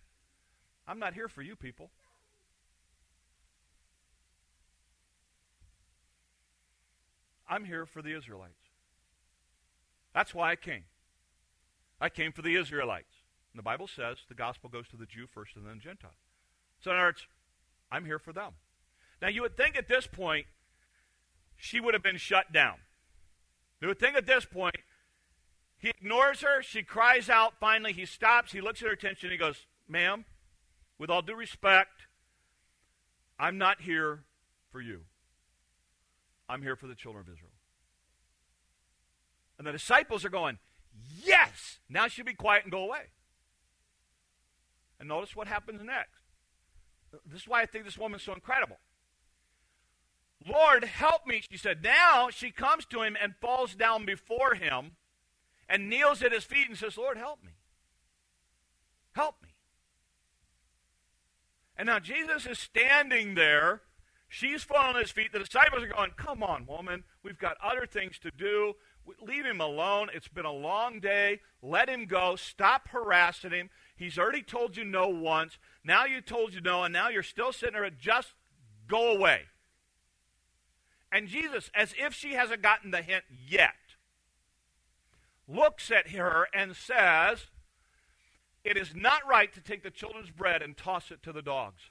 I'm 0.87 0.99
not 0.99 1.15
here 1.15 1.29
for 1.29 1.43
you 1.43 1.57
people. 1.57 1.91
I'm 7.49 7.65
here 7.65 7.87
for 7.87 8.03
the 8.03 8.17
Israelites. 8.17 8.66
That's 10.17 10.35
why 10.35 10.51
I 10.51 10.57
came. 10.57 10.85
I 12.01 12.09
came 12.09 12.33
for 12.33 12.41
the 12.41 12.57
Israelites. 12.57 13.13
And 13.53 13.59
the 13.59 13.63
Bible 13.63 13.87
says 13.87 14.17
the 14.31 14.35
gospel 14.35 14.71
goes 14.71 14.89
to 14.89 14.97
the 14.97 15.05
Jew 15.05 15.27
first 15.27 15.57
and 15.57 15.67
then 15.67 15.75
the 15.75 15.83
Gentile. 15.83 16.15
So, 16.81 16.91
in 16.91 16.97
other 16.97 17.09
words, 17.09 17.27
I'm 17.93 18.07
here 18.07 18.19
for 18.19 18.33
them. 18.33 18.53
Now, 19.21 19.29
you 19.29 19.43
would 19.43 19.59
think 19.59 19.77
at 19.77 19.89
this 19.89 20.07
point 20.07 20.47
she 21.55 21.81
would 21.81 21.93
have 21.93 22.03
been 22.03 22.17
shut 22.17 22.51
down. 22.51 22.77
You 23.83 23.89
would 23.89 23.99
think 23.99 24.17
at 24.17 24.27
this 24.27 24.47
point 24.47 24.77
he 25.77 25.91
ignores 25.91 26.41
her. 26.41 26.63
She 26.63 26.83
cries 26.83 27.29
out. 27.29 27.53
Finally, 27.61 27.93
he 27.93 28.07
stops. 28.07 28.53
He 28.53 28.63
looks 28.63 28.81
at 28.81 28.89
her 28.89 28.95
attention. 28.95 29.31
He 29.31 29.37
goes, 29.37 29.67
Ma'am, 29.87 30.25
with 30.99 31.11
all 31.11 31.21
due 31.21 31.35
respect, 31.35 32.07
I'm 33.39 33.59
not 33.59 33.83
here 33.83 34.25
for 34.73 34.81
you. 34.81 35.03
I'm 36.49 36.63
here 36.63 36.75
for 36.75 36.87
the 36.87 36.95
children 36.95 37.27
of 37.29 37.35
Israel. 37.35 37.46
And 39.59 39.67
the 39.67 39.73
disciples 39.73 40.25
are 40.25 40.31
going, 40.31 40.59
Yes! 41.23 41.79
Now 41.89 42.09
she'll 42.09 42.25
be 42.25 42.35
quiet 42.35 42.65
and 42.65 42.73
go 42.73 42.85
away. 42.85 43.11
And 44.99 45.09
notice 45.09 45.37
what 45.37 45.47
happens 45.47 45.83
next. 45.83 46.21
This 47.25 47.43
is 47.43 47.49
why 47.49 47.63
I 47.63 47.67
think 47.67 47.85
this 47.85 47.99
woman's 47.99 48.23
so 48.23 48.33
incredible. 48.33 48.79
Lord, 50.47 50.85
help 50.85 51.27
me, 51.27 51.43
she 51.49 51.57
said. 51.57 51.83
Now 51.83 52.29
she 52.31 52.51
comes 52.51 52.85
to 52.87 53.03
him 53.03 53.17
and 53.21 53.35
falls 53.41 53.75
down 53.75 54.05
before 54.05 54.55
him 54.55 54.93
and 55.69 55.89
kneels 55.89 56.23
at 56.23 56.33
his 56.33 56.45
feet 56.45 56.69
and 56.69 56.77
says, 56.77 56.97
Lord, 56.97 57.17
help 57.17 57.43
me. 57.43 57.53
Help 59.13 59.37
me. 59.43 59.49
And 61.77 61.87
now 61.87 61.99
Jesus 61.99 62.47
is 62.47 62.59
standing 62.59 63.35
there. 63.35 63.83
She's 64.29 64.63
falling 64.63 64.97
on 64.97 65.01
his 65.01 65.11
feet. 65.11 65.33
The 65.33 65.39
disciples 65.39 65.83
are 65.83 65.89
going, 65.89 66.13
Come 66.17 66.43
on, 66.43 66.67
woman. 66.67 67.05
We've 67.23 67.39
got 67.39 67.57
other 67.63 67.87
things 67.87 68.19
to 68.21 68.31
do. 68.31 68.75
Leave 69.21 69.45
him 69.45 69.61
alone. 69.61 70.09
It's 70.13 70.29
been 70.29 70.45
a 70.45 70.53
long 70.53 71.01
day. 71.01 71.41
Let 71.63 71.89
him 71.89 72.07
go. 72.07 72.37
Stop 72.37 72.89
harassing 72.89 73.53
him. 73.53 73.71
He's 73.97 74.19
already 74.19 74.43
told 74.43 74.77
you 74.77 74.85
no 74.85 75.09
once. 75.09 75.59
Now 75.85 76.05
you 76.05 76.21
told 76.21 76.55
you 76.55 76.61
no, 76.61 76.85
and 76.85 76.93
now 76.93 77.09
you're 77.09 77.23
still 77.23 77.53
sitting 77.53 77.75
there. 77.75 77.89
Just 77.91 78.35
go 78.89 79.17
away. 79.17 79.43
And 81.13 81.29
Jesus, 81.29 81.71
as 81.75 81.95
if 81.99 82.13
she 82.13 82.35
hasn't 82.35 82.63
gotten 82.63 82.91
the 82.91 83.03
hint 83.03 83.25
yet, 83.49 83.75
looks 85.49 85.91
at 85.91 86.09
her 86.09 86.49
and 86.53 86.75
says, 86.75 87.47
It 88.65 88.77
is 88.77 88.95
not 88.95 89.27
right 89.27 89.53
to 89.55 89.61
take 89.61 89.83
the 89.83 89.91
children's 89.91 90.31
bread 90.31 90.63
and 90.63 90.77
toss 90.77 91.11
it 91.11 91.23
to 91.23 91.33
the 91.33 91.43
dogs. 91.43 91.91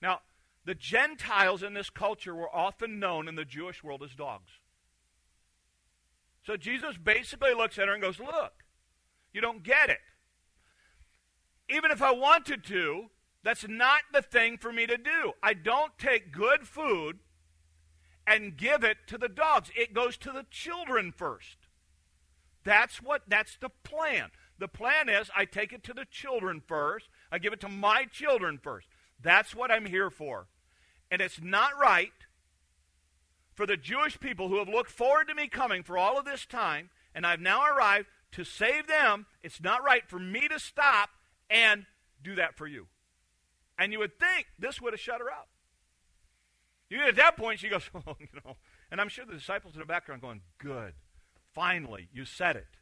Now, 0.00 0.20
the 0.64 0.74
Gentiles 0.74 1.62
in 1.62 1.74
this 1.74 1.90
culture 1.90 2.34
were 2.34 2.54
often 2.54 3.00
known 3.00 3.26
in 3.26 3.34
the 3.34 3.44
Jewish 3.44 3.82
world 3.82 4.02
as 4.02 4.14
dogs. 4.14 4.50
So 6.44 6.56
Jesus 6.56 6.96
basically 6.96 7.54
looks 7.54 7.78
at 7.78 7.88
her 7.88 7.94
and 7.94 8.02
goes, 8.02 8.18
Look, 8.18 8.64
you 9.32 9.40
don't 9.40 9.62
get 9.62 9.90
it. 9.90 9.98
Even 11.68 11.90
if 11.90 12.02
I 12.02 12.12
wanted 12.12 12.64
to, 12.64 13.06
that's 13.42 13.66
not 13.68 14.02
the 14.12 14.22
thing 14.22 14.58
for 14.58 14.72
me 14.72 14.86
to 14.86 14.96
do. 14.96 15.32
I 15.42 15.54
don't 15.54 15.98
take 15.98 16.32
good 16.32 16.66
food 16.66 17.20
and 18.26 18.56
give 18.56 18.84
it 18.84 18.98
to 19.08 19.18
the 19.18 19.28
dogs. 19.28 19.70
It 19.74 19.94
goes 19.94 20.16
to 20.18 20.30
the 20.30 20.46
children 20.50 21.12
first. 21.16 21.56
That's 22.64 23.02
what 23.02 23.22
that's 23.26 23.56
the 23.56 23.70
plan. 23.70 24.30
The 24.58 24.68
plan 24.68 25.08
is 25.08 25.30
I 25.34 25.44
take 25.44 25.72
it 25.72 25.82
to 25.84 25.94
the 25.94 26.04
children 26.04 26.62
first. 26.64 27.08
I 27.32 27.38
give 27.38 27.52
it 27.52 27.60
to 27.62 27.68
my 27.68 28.04
children 28.04 28.58
first. 28.62 28.86
That's 29.20 29.54
what 29.54 29.70
I'm 29.70 29.86
here 29.86 30.10
for. 30.10 30.46
And 31.10 31.20
it's 31.20 31.40
not 31.42 31.72
right 31.80 32.12
for 33.62 33.66
the 33.66 33.76
Jewish 33.76 34.18
people 34.18 34.48
who 34.48 34.58
have 34.58 34.68
looked 34.68 34.90
forward 34.90 35.28
to 35.28 35.36
me 35.36 35.46
coming 35.46 35.84
for 35.84 35.96
all 35.96 36.18
of 36.18 36.24
this 36.24 36.44
time, 36.44 36.90
and 37.14 37.24
I've 37.24 37.38
now 37.38 37.64
arrived 37.64 38.08
to 38.32 38.42
save 38.42 38.88
them. 38.88 39.26
It's 39.44 39.62
not 39.62 39.84
right 39.84 40.02
for 40.08 40.18
me 40.18 40.48
to 40.48 40.58
stop 40.58 41.10
and 41.48 41.86
do 42.20 42.34
that 42.34 42.56
for 42.56 42.66
you. 42.66 42.88
And 43.78 43.92
you 43.92 44.00
would 44.00 44.18
think 44.18 44.48
this 44.58 44.82
would 44.82 44.94
have 44.94 44.98
shut 44.98 45.20
her 45.20 45.30
up. 45.30 45.48
You 46.90 47.02
at 47.06 47.14
that 47.14 47.36
point, 47.36 47.60
she 47.60 47.68
goes, 47.68 47.88
oh, 47.94 48.16
you 48.18 48.26
know. 48.44 48.56
And 48.90 49.00
I'm 49.00 49.08
sure 49.08 49.24
the 49.24 49.32
disciples 49.32 49.74
in 49.74 49.78
the 49.78 49.86
background 49.86 50.22
going, 50.22 50.40
good. 50.58 50.94
Finally, 51.54 52.08
you 52.12 52.24
said 52.24 52.56
it. 52.56 52.78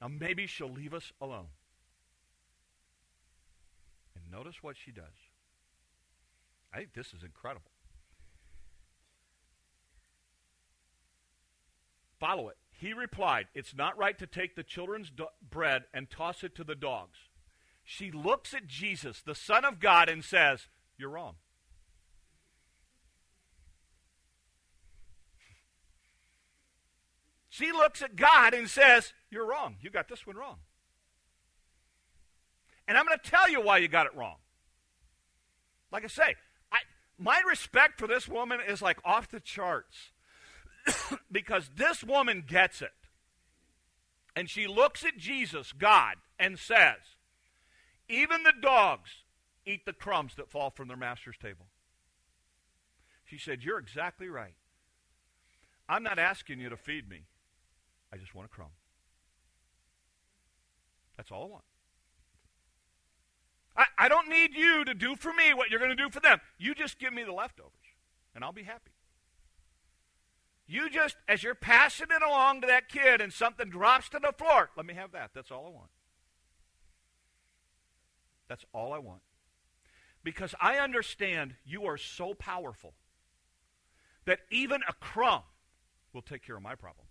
Now 0.00 0.08
maybe 0.08 0.46
she'll 0.46 0.72
leave 0.72 0.94
us 0.94 1.12
alone. 1.20 1.48
And 4.16 4.24
notice 4.32 4.62
what 4.62 4.78
she 4.82 4.90
does. 4.90 5.04
I 6.72 6.78
think 6.78 6.94
this 6.94 7.08
is 7.08 7.22
incredible. 7.22 7.72
Follow 12.18 12.48
it. 12.48 12.56
He 12.70 12.92
replied, 12.92 13.46
It's 13.54 13.74
not 13.74 13.98
right 13.98 14.18
to 14.18 14.26
take 14.26 14.54
the 14.54 14.62
children's 14.62 15.10
do- 15.10 15.26
bread 15.48 15.84
and 15.92 16.08
toss 16.10 16.44
it 16.44 16.54
to 16.56 16.64
the 16.64 16.74
dogs. 16.74 17.18
She 17.84 18.10
looks 18.10 18.54
at 18.54 18.66
Jesus, 18.66 19.22
the 19.22 19.34
Son 19.34 19.64
of 19.64 19.80
God, 19.80 20.08
and 20.08 20.24
says, 20.24 20.68
You're 20.96 21.10
wrong. 21.10 21.34
She 27.48 27.72
looks 27.72 28.02
at 28.02 28.14
God 28.14 28.54
and 28.54 28.68
says, 28.68 29.12
You're 29.30 29.46
wrong. 29.46 29.76
You 29.80 29.90
got 29.90 30.08
this 30.08 30.26
one 30.26 30.36
wrong. 30.36 30.58
And 32.86 32.96
I'm 32.96 33.04
going 33.04 33.18
to 33.18 33.30
tell 33.30 33.50
you 33.50 33.60
why 33.60 33.78
you 33.78 33.88
got 33.88 34.06
it 34.06 34.14
wrong. 34.14 34.36
Like 35.90 36.04
I 36.04 36.08
say, 36.08 36.36
I, 36.70 36.78
my 37.18 37.42
respect 37.48 37.98
for 37.98 38.06
this 38.06 38.28
woman 38.28 38.60
is 38.66 38.80
like 38.80 38.98
off 39.04 39.28
the 39.28 39.40
charts 39.40 40.12
because 41.32 41.70
this 41.76 42.02
woman 42.02 42.44
gets 42.46 42.82
it. 42.82 42.92
And 44.36 44.48
she 44.48 44.66
looks 44.66 45.04
at 45.04 45.16
Jesus, 45.16 45.72
God, 45.72 46.16
and 46.38 46.58
says, 46.58 47.16
Even 48.08 48.44
the 48.44 48.52
dogs 48.60 49.10
eat 49.66 49.84
the 49.84 49.92
crumbs 49.92 50.34
that 50.36 50.50
fall 50.50 50.70
from 50.70 50.88
their 50.88 50.96
master's 50.96 51.36
table. 51.36 51.66
She 53.24 53.38
said, 53.38 53.62
You're 53.62 53.78
exactly 53.78 54.28
right. 54.28 54.54
I'm 55.88 56.02
not 56.02 56.18
asking 56.18 56.60
you 56.60 56.68
to 56.68 56.76
feed 56.76 57.08
me. 57.08 57.22
I 58.12 58.16
just 58.16 58.34
want 58.34 58.46
a 58.46 58.54
crumb. 58.54 58.68
That's 61.16 61.32
all 61.32 61.42
I 61.42 61.46
want. 61.46 61.64
I, 63.76 63.84
I 63.98 64.08
don't 64.08 64.28
need 64.28 64.54
you 64.54 64.84
to 64.84 64.94
do 64.94 65.16
for 65.16 65.32
me 65.32 65.54
what 65.54 65.70
you're 65.70 65.80
going 65.80 65.96
to 65.96 65.96
do 65.96 66.10
for 66.10 66.20
them. 66.20 66.40
You 66.58 66.74
just 66.74 66.98
give 66.98 67.12
me 67.12 67.22
the 67.22 67.32
leftovers, 67.32 67.72
and 68.34 68.44
I'll 68.44 68.52
be 68.52 68.62
happy. 68.62 68.92
You 70.70 70.90
just, 70.90 71.16
as 71.26 71.42
you're 71.42 71.54
passing 71.54 72.08
it 72.10 72.22
along 72.22 72.60
to 72.60 72.66
that 72.66 72.90
kid 72.90 73.22
and 73.22 73.32
something 73.32 73.70
drops 73.70 74.10
to 74.10 74.20
the 74.20 74.34
floor, 74.36 74.68
let 74.76 74.84
me 74.84 74.92
have 74.94 75.12
that. 75.12 75.30
That's 75.34 75.50
all 75.50 75.64
I 75.66 75.70
want. 75.70 75.88
That's 78.48 78.66
all 78.74 78.92
I 78.92 78.98
want. 78.98 79.22
Because 80.22 80.54
I 80.60 80.76
understand 80.76 81.54
you 81.64 81.86
are 81.86 81.96
so 81.96 82.34
powerful 82.34 82.92
that 84.26 84.40
even 84.50 84.82
a 84.86 84.92
crumb 84.92 85.42
will 86.12 86.20
take 86.20 86.44
care 86.44 86.56
of 86.56 86.62
my 86.62 86.74
problem. 86.74 87.06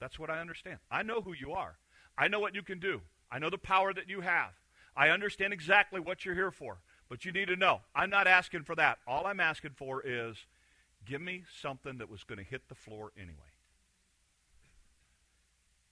That's 0.00 0.18
what 0.18 0.28
I 0.28 0.40
understand. 0.40 0.78
I 0.90 1.04
know 1.04 1.20
who 1.20 1.32
you 1.32 1.52
are. 1.52 1.78
I 2.18 2.26
know 2.26 2.40
what 2.40 2.56
you 2.56 2.62
can 2.62 2.80
do. 2.80 3.02
I 3.30 3.38
know 3.38 3.50
the 3.50 3.58
power 3.58 3.94
that 3.94 4.08
you 4.08 4.20
have. 4.22 4.50
I 4.96 5.10
understand 5.10 5.52
exactly 5.52 6.00
what 6.00 6.24
you're 6.24 6.34
here 6.34 6.50
for. 6.50 6.78
But 7.08 7.24
you 7.24 7.30
need 7.30 7.48
to 7.48 7.56
know, 7.56 7.82
I'm 7.94 8.10
not 8.10 8.26
asking 8.26 8.64
for 8.64 8.74
that. 8.74 8.98
All 9.06 9.26
I'm 9.26 9.38
asking 9.38 9.72
for 9.76 10.02
is 10.04 10.36
give 11.06 11.20
me 11.20 11.44
something 11.60 11.98
that 11.98 12.10
was 12.10 12.24
going 12.24 12.38
to 12.38 12.44
hit 12.44 12.68
the 12.68 12.74
floor 12.74 13.12
anyway. 13.16 13.34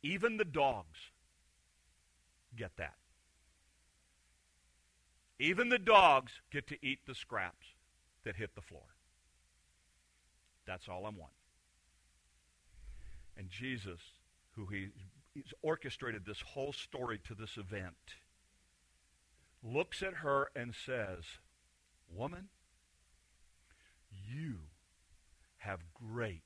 Even 0.03 0.37
the 0.37 0.45
dogs 0.45 0.99
get 2.57 2.77
that. 2.77 2.95
Even 5.39 5.69
the 5.69 5.79
dogs 5.79 6.33
get 6.51 6.67
to 6.69 6.77
eat 6.87 7.01
the 7.07 7.15
scraps 7.15 7.67
that 8.25 8.37
hit 8.37 8.55
the 8.55 8.61
floor. 8.61 8.95
That's 10.67 10.89
all 10.89 11.07
I'm 11.07 11.17
wanting. 11.17 11.35
And 13.37 13.49
Jesus, 13.51 14.01
who 14.53 14.67
he, 14.67 14.89
he's 15.35 15.53
orchestrated 15.63 16.25
this 16.25 16.41
whole 16.41 16.73
story 16.73 17.19
to 17.27 17.35
this 17.35 17.57
event, 17.57 18.17
looks 19.63 20.03
at 20.03 20.15
her 20.15 20.49
and 20.55 20.75
says, 20.75 21.25
Woman, 22.09 22.49
you 24.11 24.59
have 25.65 25.81
great 25.95 26.43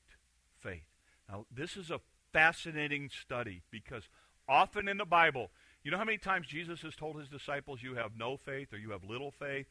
faith. 0.59 0.87
Now, 1.29 1.45
this 1.53 1.77
is 1.77 1.91
a 1.91 2.01
fascinating 2.33 3.09
study 3.09 3.61
because 3.71 4.09
often 4.47 4.87
in 4.87 4.97
the 4.97 5.05
Bible, 5.05 5.51
you 5.83 5.91
know 5.91 5.97
how 5.97 6.03
many 6.03 6.17
times 6.17 6.47
Jesus 6.47 6.81
has 6.81 6.95
told 6.95 7.19
his 7.19 7.29
disciples, 7.29 7.83
You 7.83 7.95
have 7.95 8.17
no 8.17 8.37
faith 8.37 8.73
or 8.73 8.77
you 8.77 8.91
have 8.91 9.03
little 9.03 9.31
faith? 9.31 9.67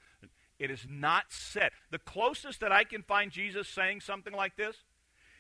It 0.59 0.71
is 0.71 0.87
not 0.89 1.27
said. 1.29 1.71
The 1.91 1.99
closest 1.99 2.61
that 2.61 2.73
I 2.73 2.85
can 2.85 3.03
find 3.03 3.31
Jesus 3.31 3.69
saying 3.69 4.01
something 4.01 4.33
like 4.33 4.57
this 4.57 4.77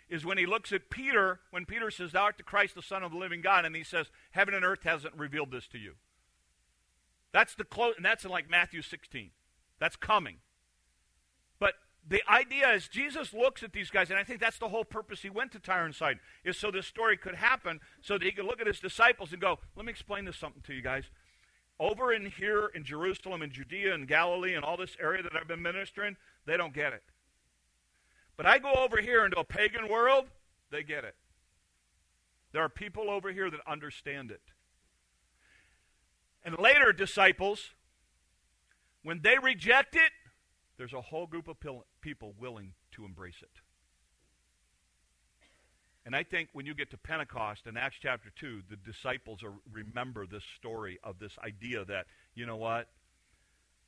is 0.08 0.24
when 0.24 0.38
he 0.38 0.46
looks 0.46 0.72
at 0.72 0.90
Peter, 0.90 1.40
when 1.50 1.66
Peter 1.66 1.90
says, 1.90 2.12
Thou 2.12 2.24
art 2.24 2.36
the 2.36 2.42
Christ, 2.42 2.74
the 2.74 2.82
Son 2.82 3.02
of 3.02 3.12
the 3.12 3.18
living 3.18 3.40
God, 3.40 3.64
and 3.64 3.74
he 3.76 3.84
says, 3.84 4.06
Heaven 4.30 4.54
and 4.54 4.64
earth 4.64 4.84
hasn't 4.84 5.14
revealed 5.16 5.50
this 5.50 5.66
to 5.68 5.78
you. 5.78 5.94
That's 7.32 7.54
the 7.54 7.64
close, 7.64 7.94
and 7.96 8.04
that's 8.04 8.24
in 8.24 8.30
like 8.30 8.48
Matthew 8.48 8.80
16. 8.80 9.30
That's 9.78 9.96
coming. 9.96 10.38
But 11.58 11.74
the 12.08 12.22
idea 12.28 12.70
is 12.70 12.88
Jesus 12.88 13.34
looks 13.34 13.62
at 13.62 13.72
these 13.72 13.90
guys, 13.90 14.10
and 14.10 14.18
I 14.18 14.24
think 14.24 14.40
that's 14.40 14.58
the 14.58 14.68
whole 14.68 14.84
purpose 14.84 15.20
he 15.20 15.30
went 15.30 15.52
to 15.52 15.58
Tyre 15.58 15.84
and 15.84 15.94
Sidon, 15.94 16.20
is 16.42 16.58
so 16.58 16.70
this 16.70 16.86
story 16.86 17.16
could 17.16 17.34
happen, 17.34 17.80
so 18.00 18.16
that 18.16 18.24
he 18.24 18.32
could 18.32 18.46
look 18.46 18.60
at 18.60 18.66
his 18.66 18.80
disciples 18.80 19.32
and 19.32 19.40
go, 19.40 19.58
Let 19.76 19.84
me 19.84 19.90
explain 19.90 20.24
this 20.24 20.36
something 20.36 20.62
to 20.62 20.74
you 20.74 20.82
guys. 20.82 21.04
Over 21.78 22.12
in 22.12 22.26
here 22.26 22.70
in 22.74 22.84
Jerusalem 22.84 23.42
and 23.42 23.52
Judea 23.52 23.94
and 23.94 24.08
Galilee 24.08 24.54
and 24.54 24.64
all 24.64 24.76
this 24.76 24.96
area 25.00 25.22
that 25.22 25.32
I've 25.38 25.46
been 25.46 25.62
ministering, 25.62 26.16
they 26.46 26.56
don't 26.56 26.74
get 26.74 26.92
it. 26.92 27.02
But 28.36 28.46
I 28.46 28.58
go 28.58 28.72
over 28.72 29.00
here 29.00 29.24
into 29.24 29.38
a 29.38 29.44
pagan 29.44 29.88
world, 29.88 30.26
they 30.70 30.82
get 30.82 31.04
it. 31.04 31.14
There 32.52 32.62
are 32.62 32.68
people 32.68 33.10
over 33.10 33.30
here 33.30 33.50
that 33.50 33.60
understand 33.66 34.30
it. 34.30 34.40
And 36.44 36.58
later, 36.58 36.92
disciples, 36.92 37.74
when 39.02 39.20
they 39.22 39.38
reject 39.38 39.94
it, 39.94 40.12
there's 40.78 40.92
a 40.92 41.00
whole 41.00 41.26
group 41.26 41.48
of 41.48 41.56
people 42.00 42.34
willing 42.38 42.72
to 42.92 43.04
embrace 43.04 43.42
it. 43.42 43.50
And 46.06 46.16
I 46.16 46.22
think 46.22 46.48
when 46.54 46.64
you 46.64 46.72
get 46.72 46.90
to 46.92 46.96
Pentecost 46.96 47.66
in 47.66 47.76
Acts 47.76 47.96
chapter 48.00 48.30
2, 48.34 48.62
the 48.70 48.76
disciples 48.76 49.42
are, 49.42 49.52
remember 49.70 50.26
this 50.26 50.44
story 50.56 50.98
of 51.04 51.18
this 51.18 51.32
idea 51.44 51.84
that, 51.84 52.06
you 52.34 52.46
know 52.46 52.56
what? 52.56 52.88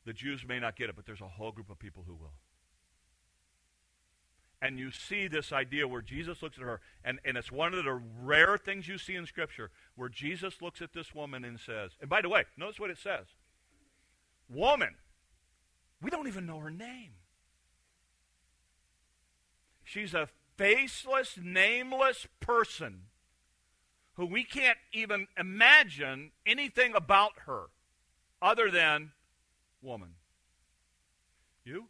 The 0.04 0.12
Jews 0.12 0.44
may 0.47 0.59
not 0.59 0.76
get 0.76 0.90
it, 0.90 0.97
but 0.97 1.06
there's 1.06 1.23
a 1.23 1.28
whole 1.28 1.52
group 1.52 1.70
of 1.70 1.78
people 1.78 2.04
who 2.06 2.14
will. 2.14 2.35
And 4.61 4.78
you 4.78 4.90
see 4.90 5.28
this 5.28 5.52
idea 5.52 5.88
where 5.88 6.02
Jesus 6.02 6.42
looks 6.42 6.59
at 6.59 6.64
her, 6.64 6.80
and, 7.02 7.18
and 7.25 7.38
it's 7.38 7.50
one 7.50 7.73
of 7.73 7.85
the 7.85 8.02
rare 8.23 8.59
things 8.59 8.87
you 8.87 8.99
see 8.99 9.14
in 9.14 9.25
Scripture 9.25 9.70
where 9.94 10.11
Jesus 10.11 10.61
looks 10.61 10.82
at 10.82 10.92
this 10.92 11.14
woman 11.14 11.44
and 11.44 11.59
says, 11.59 11.92
and 12.00 12.11
by 12.11 12.20
the 12.20 12.28
way, 12.28 12.44
notice 12.59 12.78
what 12.78 12.90
it 12.90 12.99
says 12.99 13.26
Woman, 14.50 14.97
we 16.02 16.11
don't 16.11 16.28
even 16.28 16.47
know 16.47 16.59
her 16.59 16.71
name. 16.71 17.12
She's 19.85 20.14
a 20.14 20.28
faceless, 20.57 21.37
nameless 21.42 22.26
person 22.38 23.02
who 24.14 24.26
we 24.26 24.45
can't 24.45 24.78
even 24.92 25.26
imagine 25.38 26.30
anything 26.47 26.95
about 26.95 27.33
her 27.47 27.64
other 28.40 28.71
than 28.71 29.12
woman. 29.83 30.11
You? 31.64 31.87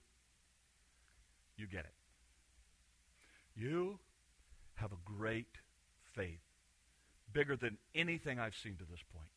You 1.56 1.66
get 1.66 1.80
it. 1.80 1.94
You 3.54 3.98
have 4.76 4.92
a 4.92 4.96
great 5.04 5.58
faith, 6.14 6.40
bigger 7.32 7.56
than 7.56 7.76
anything 7.94 8.38
I've 8.38 8.56
seen 8.56 8.76
to 8.76 8.84
this 8.84 9.02
point. 9.14 9.28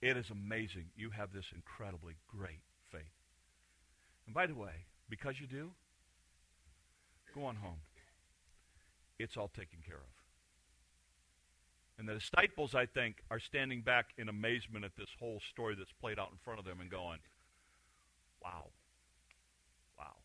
It 0.00 0.16
is 0.16 0.30
amazing. 0.30 0.86
You 0.96 1.10
have 1.10 1.32
this 1.32 1.46
incredibly 1.54 2.14
great 2.28 2.60
faith. 2.90 3.21
And 4.26 4.34
by 4.34 4.46
the 4.46 4.54
way, 4.54 4.86
because 5.08 5.34
you 5.40 5.46
do, 5.46 5.70
go 7.34 7.44
on 7.44 7.56
home 7.56 7.78
it's 9.22 9.36
all 9.36 9.48
taken 9.48 9.78
care 9.86 9.96
of. 9.96 10.12
And 11.98 12.08
the 12.08 12.18
disciples, 12.18 12.74
I 12.74 12.86
think, 12.86 13.16
are 13.30 13.38
standing 13.38 13.82
back 13.82 14.06
in 14.18 14.28
amazement 14.28 14.84
at 14.84 14.92
this 14.96 15.08
whole 15.20 15.40
story 15.52 15.76
that's 15.78 15.92
played 16.00 16.18
out 16.18 16.30
in 16.32 16.38
front 16.44 16.58
of 16.58 16.64
them 16.64 16.80
and 16.80 16.90
going, 16.90 17.18
wow. 18.42 18.70
Wow. 19.96 20.16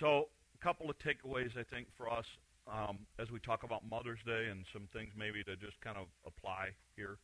So, 0.00 0.28
a 0.58 0.64
couple 0.64 0.90
of 0.90 0.96
takeaways, 0.98 1.56
I 1.56 1.62
think, 1.62 1.86
for 1.96 2.10
us 2.10 2.24
um, 2.66 2.98
as 3.18 3.30
we 3.30 3.38
talk 3.38 3.62
about 3.62 3.88
Mother's 3.88 4.18
Day 4.26 4.48
and 4.50 4.64
some 4.72 4.88
things 4.92 5.10
maybe 5.16 5.44
to 5.44 5.54
just 5.56 5.80
kind 5.80 5.96
of 5.96 6.06
apply 6.26 6.70
here. 6.96 7.18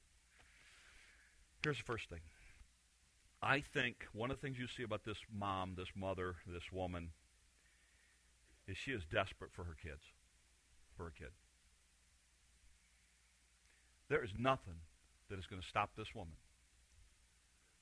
Here's 1.64 1.78
the 1.78 1.84
first 1.84 2.08
thing. 2.08 2.20
I 3.42 3.60
think 3.60 4.06
one 4.12 4.30
of 4.30 4.38
the 4.38 4.46
things 4.46 4.58
you 4.58 4.68
see 4.68 4.82
about 4.82 5.04
this 5.04 5.18
mom, 5.32 5.74
this 5.76 5.88
mother, 5.96 6.36
this 6.46 6.70
woman, 6.72 7.10
is 8.68 8.76
she 8.76 8.90
is 8.92 9.02
desperate 9.10 9.52
for 9.52 9.64
her 9.64 9.76
kids 9.82 10.02
for 10.96 11.04
her 11.04 11.12
kid. 11.18 11.30
There 14.08 14.22
is 14.22 14.30
nothing 14.38 14.74
that 15.30 15.38
is 15.38 15.46
going 15.46 15.62
to 15.62 15.66
stop 15.66 15.90
this 15.96 16.14
woman 16.14 16.34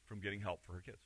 from 0.07 0.21
getting 0.21 0.41
help 0.41 0.61
for 0.65 0.75
her 0.75 0.81
kids. 0.81 0.99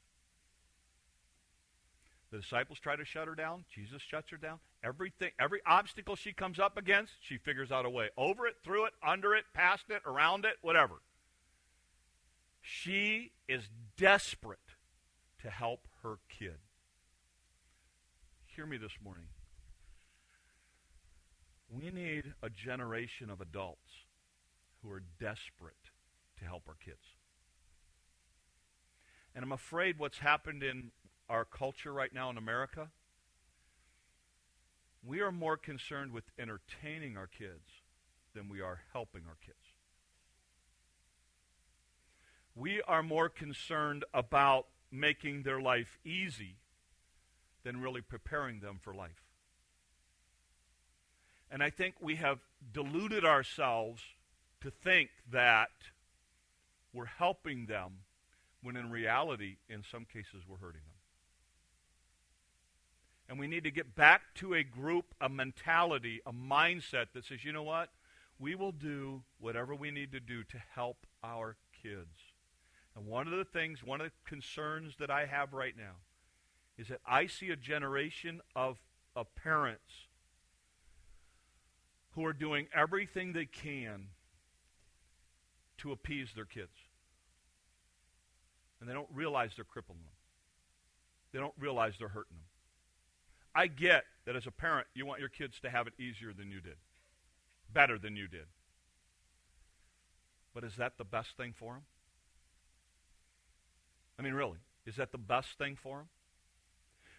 The 2.30 2.38
disciples 2.38 2.78
try 2.78 2.96
to 2.96 3.04
shut 3.04 3.28
her 3.28 3.34
down. 3.34 3.64
Jesus 3.72 4.02
shuts 4.02 4.30
her 4.30 4.36
down. 4.36 4.58
Everything, 4.82 5.30
every 5.38 5.60
obstacle 5.66 6.16
she 6.16 6.32
comes 6.32 6.58
up 6.58 6.76
against, 6.76 7.12
she 7.20 7.36
figures 7.36 7.70
out 7.70 7.84
a 7.84 7.90
way 7.90 8.08
over 8.16 8.46
it, 8.46 8.56
through 8.64 8.86
it, 8.86 8.92
under 9.06 9.34
it, 9.34 9.44
past 9.54 9.84
it, 9.90 10.02
around 10.06 10.44
it, 10.44 10.56
whatever. 10.62 10.94
She 12.62 13.32
is 13.48 13.68
desperate 13.96 14.76
to 15.42 15.50
help 15.50 15.88
her 16.02 16.16
kid. 16.28 16.58
Hear 18.46 18.66
me 18.66 18.76
this 18.76 18.92
morning. 19.04 19.26
We 21.68 21.90
need 21.90 22.34
a 22.42 22.48
generation 22.48 23.30
of 23.30 23.40
adults 23.40 24.06
who 24.82 24.90
are 24.90 25.02
desperate 25.18 25.90
to 26.38 26.44
help 26.44 26.62
our 26.68 26.76
kids. 26.82 27.16
And 29.34 29.44
I'm 29.44 29.52
afraid 29.52 29.98
what's 29.98 30.18
happened 30.18 30.62
in 30.62 30.92
our 31.28 31.44
culture 31.44 31.92
right 31.92 32.12
now 32.12 32.30
in 32.30 32.36
America, 32.36 32.90
we 35.04 35.20
are 35.20 35.32
more 35.32 35.56
concerned 35.56 36.12
with 36.12 36.24
entertaining 36.38 37.16
our 37.16 37.26
kids 37.26 37.82
than 38.34 38.48
we 38.48 38.60
are 38.60 38.82
helping 38.92 39.22
our 39.26 39.38
kids. 39.44 39.61
We 42.54 42.82
are 42.82 43.02
more 43.02 43.28
concerned 43.28 44.04
about 44.12 44.66
making 44.90 45.42
their 45.42 45.60
life 45.60 45.98
easy 46.04 46.56
than 47.64 47.80
really 47.80 48.00
preparing 48.00 48.60
them 48.60 48.78
for 48.82 48.94
life. 48.94 49.22
And 51.50 51.62
I 51.62 51.70
think 51.70 51.94
we 52.00 52.16
have 52.16 52.38
deluded 52.72 53.24
ourselves 53.24 54.02
to 54.60 54.70
think 54.70 55.10
that 55.30 55.70
we're 56.92 57.04
helping 57.04 57.66
them 57.66 58.00
when 58.62 58.76
in 58.76 58.90
reality, 58.90 59.56
in 59.68 59.82
some 59.90 60.04
cases, 60.04 60.44
we're 60.48 60.56
hurting 60.56 60.80
them. 60.80 60.92
And 63.28 63.38
we 63.38 63.46
need 63.46 63.64
to 63.64 63.70
get 63.70 63.94
back 63.94 64.34
to 64.36 64.54
a 64.54 64.62
group, 64.62 65.14
a 65.20 65.28
mentality, 65.28 66.20
a 66.26 66.32
mindset 66.32 67.06
that 67.14 67.24
says, 67.24 67.44
you 67.44 67.52
know 67.52 67.62
what? 67.62 67.88
We 68.38 68.54
will 68.54 68.72
do 68.72 69.22
whatever 69.40 69.74
we 69.74 69.90
need 69.90 70.12
to 70.12 70.20
do 70.20 70.44
to 70.44 70.58
help 70.74 71.06
our 71.24 71.56
kids. 71.82 72.31
And 72.96 73.06
one 73.06 73.26
of 73.26 73.36
the 73.36 73.44
things, 73.44 73.82
one 73.82 74.00
of 74.00 74.06
the 74.06 74.28
concerns 74.28 74.94
that 74.98 75.10
I 75.10 75.26
have 75.26 75.52
right 75.52 75.74
now 75.76 75.96
is 76.76 76.88
that 76.88 77.00
I 77.06 77.26
see 77.26 77.50
a 77.50 77.56
generation 77.56 78.40
of, 78.54 78.78
of 79.16 79.34
parents 79.34 80.06
who 82.10 82.24
are 82.24 82.32
doing 82.32 82.66
everything 82.74 83.32
they 83.32 83.46
can 83.46 84.08
to 85.78 85.92
appease 85.92 86.28
their 86.34 86.44
kids. 86.44 86.76
And 88.80 88.88
they 88.88 88.94
don't 88.94 89.08
realize 89.12 89.52
they're 89.56 89.64
crippling 89.64 90.00
them. 90.00 90.12
They 91.32 91.38
don't 91.38 91.54
realize 91.58 91.94
they're 91.98 92.08
hurting 92.08 92.36
them. 92.36 92.46
I 93.54 93.66
get 93.66 94.04
that 94.26 94.36
as 94.36 94.46
a 94.46 94.50
parent, 94.50 94.86
you 94.94 95.06
want 95.06 95.20
your 95.20 95.28
kids 95.28 95.60
to 95.60 95.70
have 95.70 95.86
it 95.86 95.94
easier 95.98 96.32
than 96.32 96.50
you 96.50 96.60
did, 96.60 96.76
better 97.72 97.98
than 97.98 98.16
you 98.16 98.28
did. 98.28 98.46
But 100.54 100.64
is 100.64 100.76
that 100.76 100.98
the 100.98 101.04
best 101.04 101.36
thing 101.36 101.54
for 101.56 101.74
them? 101.74 101.82
I 104.22 104.24
mean, 104.24 104.34
really, 104.34 104.58
is 104.86 104.94
that 104.96 105.10
the 105.10 105.18
best 105.18 105.58
thing 105.58 105.74
for 105.74 105.98
them? 105.98 106.08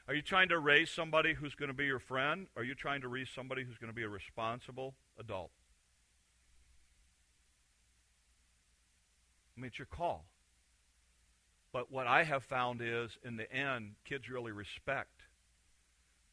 Are 0.07 0.13
you 0.13 0.21
trying 0.21 0.47
to 0.49 0.57
raise 0.57 0.89
somebody 0.89 1.33
who's 1.33 1.53
going 1.53 1.67
to 1.67 1.73
be 1.73 1.83
your 1.83 1.99
friend? 1.99 2.47
Or 2.55 2.61
are 2.61 2.65
you 2.65 2.75
trying 2.75 3.01
to 3.01 3.09
raise 3.09 3.27
somebody 3.29 3.65
who's 3.65 3.77
going 3.77 3.89
to 3.89 3.95
be 3.95 4.03
a 4.03 4.09
responsible 4.09 4.95
adult? 5.19 5.51
I 9.57 9.59
mean, 9.59 9.67
it's 9.67 9.77
your 9.77 9.85
call. 9.85 10.23
But 11.73 11.91
what 11.91 12.07
I 12.07 12.23
have 12.23 12.45
found 12.45 12.79
is, 12.81 13.17
in 13.21 13.35
the 13.35 13.51
end, 13.51 13.95
kids 14.05 14.29
really 14.29 14.53
respect 14.53 15.23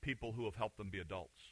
people 0.01 0.31
who 0.31 0.45
have 0.45 0.55
helped 0.55 0.77
them 0.77 0.89
be 0.89 1.01
adults. 1.01 1.43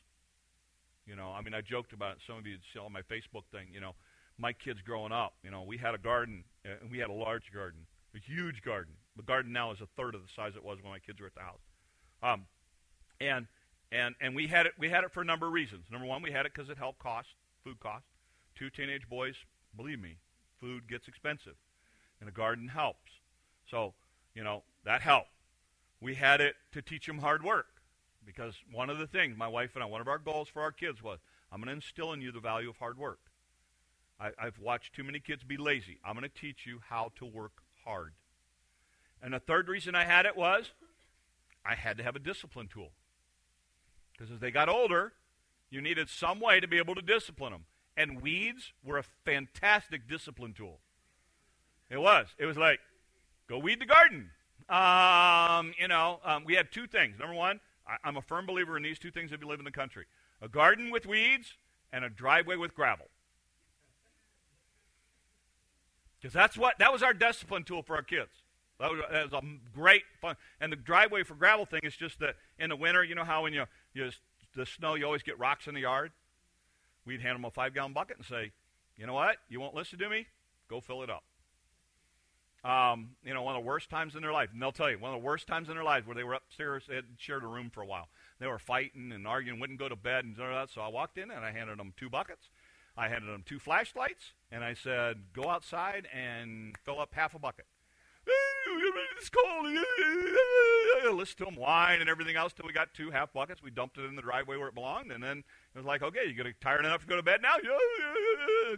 You 1.07 1.17
know, 1.17 1.33
I 1.33 1.43
mean, 1.43 1.55
I 1.55 1.61
joked 1.61 1.93
about 1.93 2.13
it. 2.13 2.19
Some 2.25 2.39
of 2.39 2.47
you 2.47 2.59
saw 2.73 2.89
my 2.89 3.03
Facebook 3.03 3.47
thing. 3.51 3.67
You 3.73 3.81
know, 3.81 3.97
my 4.39 4.53
kids 4.53 4.81
growing 4.81 5.11
up, 5.11 5.35
you 5.43 5.51
know, 5.51 5.65
we 5.65 5.77
had 5.77 5.97
a 5.97 5.99
garden, 5.99 6.45
and 6.65 6.89
we 6.89 6.99
had 6.99 7.11
a 7.11 7.15
large 7.15 7.53
garden, 7.53 7.81
a 8.15 8.19
huge 8.21 8.63
garden. 8.63 8.95
The 9.19 9.25
garden 9.25 9.53
now 9.53 9.73
is 9.73 9.81
a 9.81 9.87
third 9.97 10.15
of 10.15 10.23
the 10.23 10.29
size 10.35 10.53
it 10.57 10.65
was 10.65 10.79
when 10.81 10.93
my 10.93 11.01
kids 11.01 11.21
were 11.21 11.27
at 11.27 11.35
the 11.35 11.41
house. 11.41 11.61
Um, 12.23 12.47
and 13.21 13.47
and 13.93 14.15
and 14.21 14.35
we 14.35 14.47
had 14.47 14.67
it 14.67 14.73
we 14.79 14.89
had 14.89 15.05
it 15.05 15.13
for 15.13 15.21
a 15.21 15.25
number 15.25 15.47
of 15.47 15.53
reasons. 15.53 15.85
Number 15.91 16.07
one, 16.07 16.23
we 16.23 16.31
had 16.33 16.47
it 16.47 16.55
because 16.55 16.71
it 16.71 16.79
helped 16.79 17.01
cost 17.01 17.29
food 17.63 17.81
costs. 17.81 18.09
Two 18.55 18.71
teenage 18.71 19.09
boys, 19.09 19.35
believe 19.77 20.01
me, 20.01 20.17
food 20.61 20.89
gets 20.89 21.09
expensive, 21.09 21.57
and 22.21 22.29
a 22.29 22.33
garden 22.33 22.69
helps. 22.69 23.11
So 23.71 23.93
you 24.35 24.45
know 24.45 24.63
that 24.85 25.03
helped. 25.03 25.31
We 26.01 26.15
had 26.15 26.41
it 26.41 26.55
to 26.73 26.81
teach 26.81 27.07
them 27.07 27.19
hard 27.19 27.43
work. 27.43 27.67
Because 28.25 28.55
one 28.71 28.91
of 28.91 28.99
the 28.99 29.07
things, 29.07 29.39
my 29.39 29.49
wife 29.49 29.71
and 29.75 29.83
I, 29.83 29.87
one 29.87 30.03
of 30.03 30.09
our 30.09 30.19
goals 30.19 30.49
for 30.49 30.61
our 30.61 30.71
kids 30.71 31.03
was, 31.03 31.19
I'm 31.51 31.61
going 31.61 31.69
to 31.69 31.73
instill 31.73 32.13
in 32.13 32.21
you 32.21 32.31
the 32.31 32.41
value 32.41 32.69
of 32.69 32.77
hard 32.77 32.99
work. 32.99 33.21
I, 34.21 34.33
I've 34.39 34.59
watched 34.59 34.95
too 34.95 35.03
many 35.03 35.19
kids 35.19 35.45
be 35.45 35.57
lazy. 35.57 35.99
I'm 36.05 36.13
going 36.13 36.29
to 36.29 36.41
teach 36.41 36.67
you 36.67 36.81
how 36.91 37.13
to 37.17 37.25
work 37.25 37.63
hard. 37.87 38.13
And 39.23 39.35
the 39.35 39.41
third 39.41 39.69
reason 39.69 39.95
I 39.95 40.05
had 40.05 40.27
it 40.27 40.37
was 40.37 40.71
I 41.65 41.75
had 41.75 41.99
to 41.99 42.05
have 42.05 42.17
a 42.17 42.21
discipline 42.21 42.69
tool. 42.69 42.91
Because 44.13 44.33
as 44.33 44.41
they 44.41 44.51
got 44.51 44.69
older, 44.69 45.13
you 45.71 45.81
needed 45.81 46.09
some 46.09 46.41
way 46.41 46.61
to 46.61 46.69
be 46.69 46.79
able 46.79 46.95
to 46.95 47.03
discipline 47.03 47.53
them. 47.53 47.65
And 47.97 48.23
weeds 48.23 48.73
were 48.85 48.99
a 48.99 49.05
fantastic 49.25 50.09
discipline 50.09 50.55
tool. 50.55 50.81
It 51.91 51.99
was. 51.99 52.29
It 52.39 52.47
was 52.47 52.57
like, 52.57 52.81
go 53.49 53.59
weed 53.59 53.81
the 53.81 53.87
garden. 53.87 54.31
Um, 54.69 55.73
you 55.79 55.89
know, 55.89 56.21
um, 56.25 56.45
we 56.45 56.55
had 56.55 56.71
two 56.71 56.87
things. 56.87 57.19
Number 57.19 57.35
one, 57.35 57.61
I, 57.87 58.09
am 58.09 58.17
a 58.17 58.23
firm 58.23 58.47
believer 58.47 58.77
in 58.77 58.83
these 58.83 58.99
two 58.99 59.11
things 59.11 59.33
if 59.33 59.41
you 59.41 59.49
live 59.49 59.59
in 59.59 59.65
the 59.65 59.71
country 59.71 60.07
a 60.41 60.49
garden 60.49 60.91
with 60.91 61.05
weeds 61.05 61.55
and 61.93 62.05
a 62.05 62.11
driveway 62.11 62.55
with 62.55 62.75
gravel. 62.75 63.07
Because 66.21 66.33
that's 66.33 66.57
what 66.57 66.79
that 66.79 66.93
was 66.93 67.03
our 67.03 67.13
discipline 67.13 67.65
tool 67.65 67.83
for 67.83 67.97
our 67.97 68.03
kids. 68.03 68.31
That 68.81 68.91
was, 68.91 69.01
that 69.11 69.33
was, 69.33 69.43
a 69.43 69.47
great 69.75 70.05
fun. 70.21 70.37
And 70.61 70.71
the 70.71 70.77
driveway 70.77 71.25
for 71.25 71.35
gravel 71.35 71.67
thing 71.67 71.81
is 71.83 71.97
just 71.97 72.21
that 72.21 72.37
in 72.59 72.71
the 72.71 72.77
winter, 72.77 73.03
you 73.03 73.15
know 73.15 73.25
how 73.25 73.43
when 73.43 73.53
you, 73.53 73.65
you 73.93 74.11
the 74.55 74.67
snow, 74.67 74.95
you 74.95 75.05
always 75.05 75.23
get 75.23 75.39
rocks 75.39 75.67
in 75.67 75.75
the 75.75 75.81
yard. 75.81 76.13
We'd 77.05 77.21
hand 77.21 77.37
them 77.37 77.45
a 77.45 77.51
five 77.51 77.75
gallon 77.75 77.93
bucket 77.93 78.19
and 78.19 78.27
say, 78.27 78.53
you 78.97 79.07
know 79.07 79.15
what? 79.15 79.37
You 79.49 79.61
won't 79.61 79.75
listen 79.75 79.99
to 79.99 80.09
me? 80.09 80.27
Go 80.69 80.81
fill 80.81 81.03
it 81.03 81.11
up. 81.11 81.25
Um, 82.65 83.11
you 83.25 83.33
know, 83.33 83.43
one 83.43 83.57
of 83.57 83.63
the 83.63 83.67
worst 83.67 83.89
times 83.89 84.17
in 84.17 84.23
their 84.23 84.33
life, 84.33 84.51
and 84.53 84.61
they'll 84.61 84.73
tell 84.73 84.91
you, 84.91 84.99
one 84.99 85.15
of 85.15 85.21
the 85.21 85.25
worst 85.25 85.47
times 85.47 85.69
in 85.69 85.75
their 85.75 85.85
lives 85.85 86.07
where 86.07 86.17
they 86.17 86.25
were 86.25 86.35
upstairs, 86.35 86.85
they 86.89 86.97
had 86.97 87.05
shared 87.17 87.45
a 87.45 87.47
room 87.47 87.71
for 87.71 87.83
a 87.83 87.87
while. 87.87 88.09
They 88.41 88.47
were 88.47 88.59
fighting 88.59 89.13
and 89.13 89.27
arguing, 89.27 89.61
wouldn't 89.61 89.79
go 89.79 89.89
to 89.89 89.97
bed 89.97 90.25
and 90.25 90.39
all 90.41 90.49
that. 90.49 90.71
So 90.71 90.81
I 90.81 90.89
walked 90.89 91.19
in 91.19 91.31
and 91.31 91.45
I 91.45 91.53
handed 91.53 91.79
them 91.79 91.95
two 91.97 92.11
buckets. 92.11 92.51
I 92.97 93.09
handed 93.09 93.33
them 93.33 93.45
two 93.47 93.61
flashlights, 93.61 94.33
and 94.51 94.65
I 94.65 94.75
said, 94.75 95.19
go 95.33 95.49
outside 95.49 96.09
and 96.13 96.75
fill 96.85 97.01
up 97.01 97.11
half 97.15 97.33
a 97.33 97.39
bucket. 97.39 97.67
It's 99.17 99.31
cold. 99.31 99.67
Listen 101.17 101.39
to 101.39 101.45
them 101.47 101.57
whine 101.57 102.01
and 102.01 102.09
everything 102.09 102.37
else 102.37 102.53
till 102.53 102.67
we 102.67 102.73
got 102.73 102.95
two 102.95 103.11
half 103.11 103.33
buckets. 103.33 103.63
We 103.63 103.71
dumped 103.71 103.99
it 103.99 104.05
in 104.05 104.17
the 104.17 104.23
driveway 104.23 104.57
where 104.57 104.69
it 104.69 104.75
belonged, 104.75 105.13
and 105.13 105.23
then 105.23 105.39
it 105.39 105.77
was 105.77 105.87
like, 105.87 106.03
okay, 106.03 106.21
you 106.27 106.35
getting 106.35 106.55
tired 106.61 106.85
enough 106.85 107.03
to 107.03 107.07
go 107.07 107.17
to 107.17 107.23
bed 107.23 107.41
now? 107.43 107.55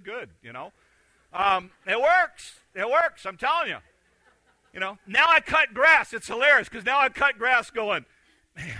Good, 0.02 0.30
you 0.42 0.52
know. 0.52 0.72
Um, 1.32 1.70
it 1.86 2.00
works. 2.00 2.54
It 2.74 2.88
works. 2.88 3.26
I'm 3.26 3.36
telling 3.36 3.68
you. 3.68 3.78
You 4.72 4.80
know. 4.80 4.98
Now 5.06 5.26
I 5.28 5.40
cut 5.40 5.74
grass. 5.74 6.12
It's 6.12 6.26
hilarious 6.26 6.68
because 6.68 6.84
now 6.84 6.98
I 6.98 7.08
cut 7.08 7.38
grass, 7.38 7.70
going, 7.70 8.04
man. 8.56 8.74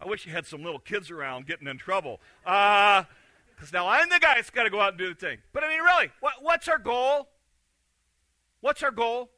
I 0.00 0.06
wish 0.06 0.26
you 0.26 0.32
had 0.32 0.46
some 0.46 0.62
little 0.62 0.78
kids 0.78 1.10
around 1.10 1.46
getting 1.46 1.66
in 1.66 1.76
trouble. 1.78 2.20
Because 2.44 3.04
uh, 3.04 3.72
now 3.72 3.88
I'm 3.88 4.08
the 4.08 4.20
guy 4.20 4.34
that's 4.36 4.50
got 4.50 4.62
to 4.64 4.70
go 4.70 4.80
out 4.80 4.90
and 4.90 4.98
do 4.98 5.08
the 5.08 5.14
thing. 5.14 5.38
But 5.52 5.64
I 5.64 5.68
mean, 5.68 5.80
really, 5.80 6.10
what, 6.20 6.34
what's 6.40 6.68
our 6.68 6.78
goal? 6.78 7.28
What's 8.60 8.82
our 8.82 8.90
goal? 8.90 9.30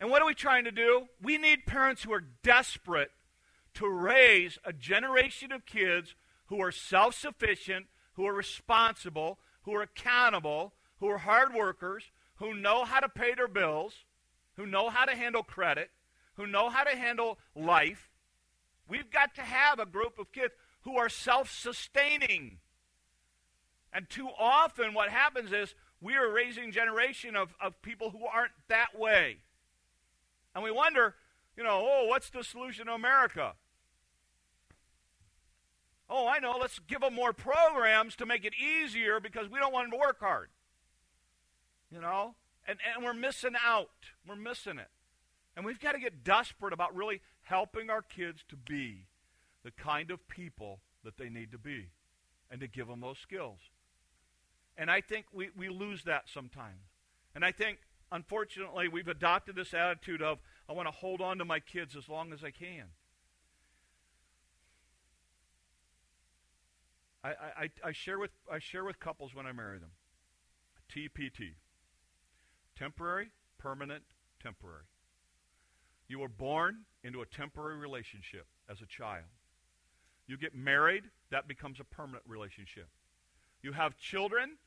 And 0.00 0.10
what 0.10 0.22
are 0.22 0.26
we 0.26 0.34
trying 0.34 0.64
to 0.64 0.70
do? 0.70 1.06
We 1.22 1.38
need 1.38 1.66
parents 1.66 2.02
who 2.02 2.12
are 2.12 2.24
desperate 2.42 3.10
to 3.74 3.88
raise 3.88 4.58
a 4.64 4.72
generation 4.72 5.52
of 5.52 5.66
kids 5.66 6.14
who 6.46 6.60
are 6.60 6.72
self 6.72 7.14
sufficient, 7.14 7.86
who 8.14 8.26
are 8.26 8.34
responsible, 8.34 9.38
who 9.62 9.74
are 9.74 9.82
accountable, 9.82 10.74
who 10.98 11.08
are 11.08 11.18
hard 11.18 11.54
workers, 11.54 12.04
who 12.36 12.54
know 12.54 12.84
how 12.84 13.00
to 13.00 13.08
pay 13.08 13.34
their 13.34 13.48
bills, 13.48 14.04
who 14.56 14.66
know 14.66 14.88
how 14.90 15.04
to 15.04 15.14
handle 15.14 15.42
credit, 15.42 15.90
who 16.34 16.46
know 16.46 16.70
how 16.70 16.84
to 16.84 16.96
handle 16.96 17.38
life. 17.54 18.10
We've 18.88 19.10
got 19.10 19.34
to 19.34 19.42
have 19.42 19.78
a 19.78 19.86
group 19.86 20.18
of 20.18 20.32
kids 20.32 20.54
who 20.82 20.96
are 20.96 21.08
self 21.08 21.50
sustaining. 21.50 22.58
And 23.92 24.08
too 24.08 24.28
often, 24.38 24.94
what 24.94 25.08
happens 25.08 25.52
is 25.52 25.74
we 26.00 26.14
are 26.14 26.30
raising 26.30 26.70
generation 26.70 27.34
of, 27.34 27.54
of 27.60 27.80
people 27.82 28.10
who 28.10 28.26
aren't 28.26 28.52
that 28.68 28.98
way. 28.98 29.38
And 30.56 30.64
we 30.64 30.70
wonder, 30.70 31.14
you 31.54 31.62
know, 31.62 31.82
oh, 31.84 32.06
what's 32.06 32.30
the 32.30 32.42
solution 32.42 32.86
to 32.86 32.92
America? 32.92 33.52
Oh, 36.08 36.26
I 36.26 36.38
know, 36.38 36.56
let's 36.58 36.78
give 36.78 37.02
them 37.02 37.14
more 37.14 37.34
programs 37.34 38.16
to 38.16 38.24
make 38.24 38.42
it 38.46 38.54
easier 38.54 39.20
because 39.20 39.50
we 39.50 39.58
don't 39.58 39.70
want 39.70 39.90
them 39.90 40.00
to 40.00 40.02
work 40.02 40.18
hard. 40.18 40.48
You 41.92 42.00
know? 42.00 42.36
And, 42.66 42.78
and 42.94 43.04
we're 43.04 43.12
missing 43.12 43.52
out. 43.62 43.90
We're 44.26 44.34
missing 44.34 44.78
it. 44.78 44.88
And 45.56 45.66
we've 45.66 45.78
got 45.78 45.92
to 45.92 45.98
get 45.98 46.24
desperate 46.24 46.72
about 46.72 46.96
really 46.96 47.20
helping 47.42 47.90
our 47.90 48.00
kids 48.00 48.42
to 48.48 48.56
be 48.56 49.08
the 49.62 49.72
kind 49.72 50.10
of 50.10 50.26
people 50.26 50.80
that 51.04 51.18
they 51.18 51.28
need 51.28 51.52
to 51.52 51.58
be 51.58 51.90
and 52.50 52.62
to 52.62 52.66
give 52.66 52.88
them 52.88 53.02
those 53.02 53.18
skills. 53.18 53.58
And 54.78 54.90
I 54.90 55.02
think 55.02 55.26
we, 55.34 55.50
we 55.54 55.68
lose 55.68 56.04
that 56.04 56.30
sometimes. 56.32 56.80
And 57.34 57.44
I 57.44 57.52
think 57.52 57.80
unfortunately, 58.12 58.88
we've 58.88 59.08
adopted 59.08 59.56
this 59.56 59.74
attitude 59.74 60.22
of, 60.22 60.38
I 60.68 60.72
want 60.72 60.88
to 60.88 60.92
hold 60.92 61.20
on 61.20 61.38
to 61.38 61.44
my 61.44 61.60
kids 61.60 61.96
as 61.96 62.08
long 62.08 62.32
as 62.32 62.44
I 62.44 62.50
can. 62.50 62.86
I, 67.24 67.28
I, 67.28 67.70
I, 67.84 67.92
share 67.92 68.18
with, 68.18 68.30
I 68.50 68.60
share 68.60 68.84
with 68.84 69.00
couples 69.00 69.34
when 69.34 69.46
I 69.46 69.52
marry 69.52 69.78
them 69.78 69.90
TPT 70.94 71.54
temporary, 72.78 73.30
permanent, 73.58 74.04
temporary. 74.40 74.84
You 76.08 76.20
were 76.20 76.28
born 76.28 76.84
into 77.02 77.22
a 77.22 77.26
temporary 77.26 77.76
relationship 77.76 78.46
as 78.70 78.80
a 78.80 78.86
child. 78.86 79.24
You 80.28 80.36
get 80.36 80.54
married, 80.54 81.04
that 81.30 81.48
becomes 81.48 81.80
a 81.80 81.84
permanent 81.84 82.24
relationship. 82.28 82.88
You 83.62 83.72
have 83.72 83.96
children, 83.96 84.58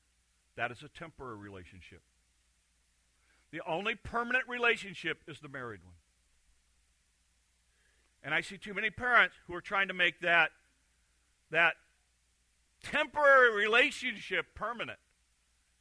that 0.55 0.71
is 0.71 0.83
a 0.83 0.89
temporary 0.89 1.37
relationship. 1.37 2.01
The 3.51 3.61
only 3.67 3.95
permanent 3.95 4.47
relationship 4.47 5.23
is 5.27 5.39
the 5.39 5.49
married 5.49 5.81
one. 5.83 5.95
And 8.23 8.33
I 8.33 8.41
see 8.41 8.57
too 8.57 8.73
many 8.73 8.89
parents 8.89 9.35
who 9.47 9.55
are 9.55 9.61
trying 9.61 9.87
to 9.87 9.93
make 9.93 10.19
that, 10.21 10.51
that 11.51 11.75
temporary 12.83 13.55
relationship 13.55 14.47
permanent. 14.55 14.99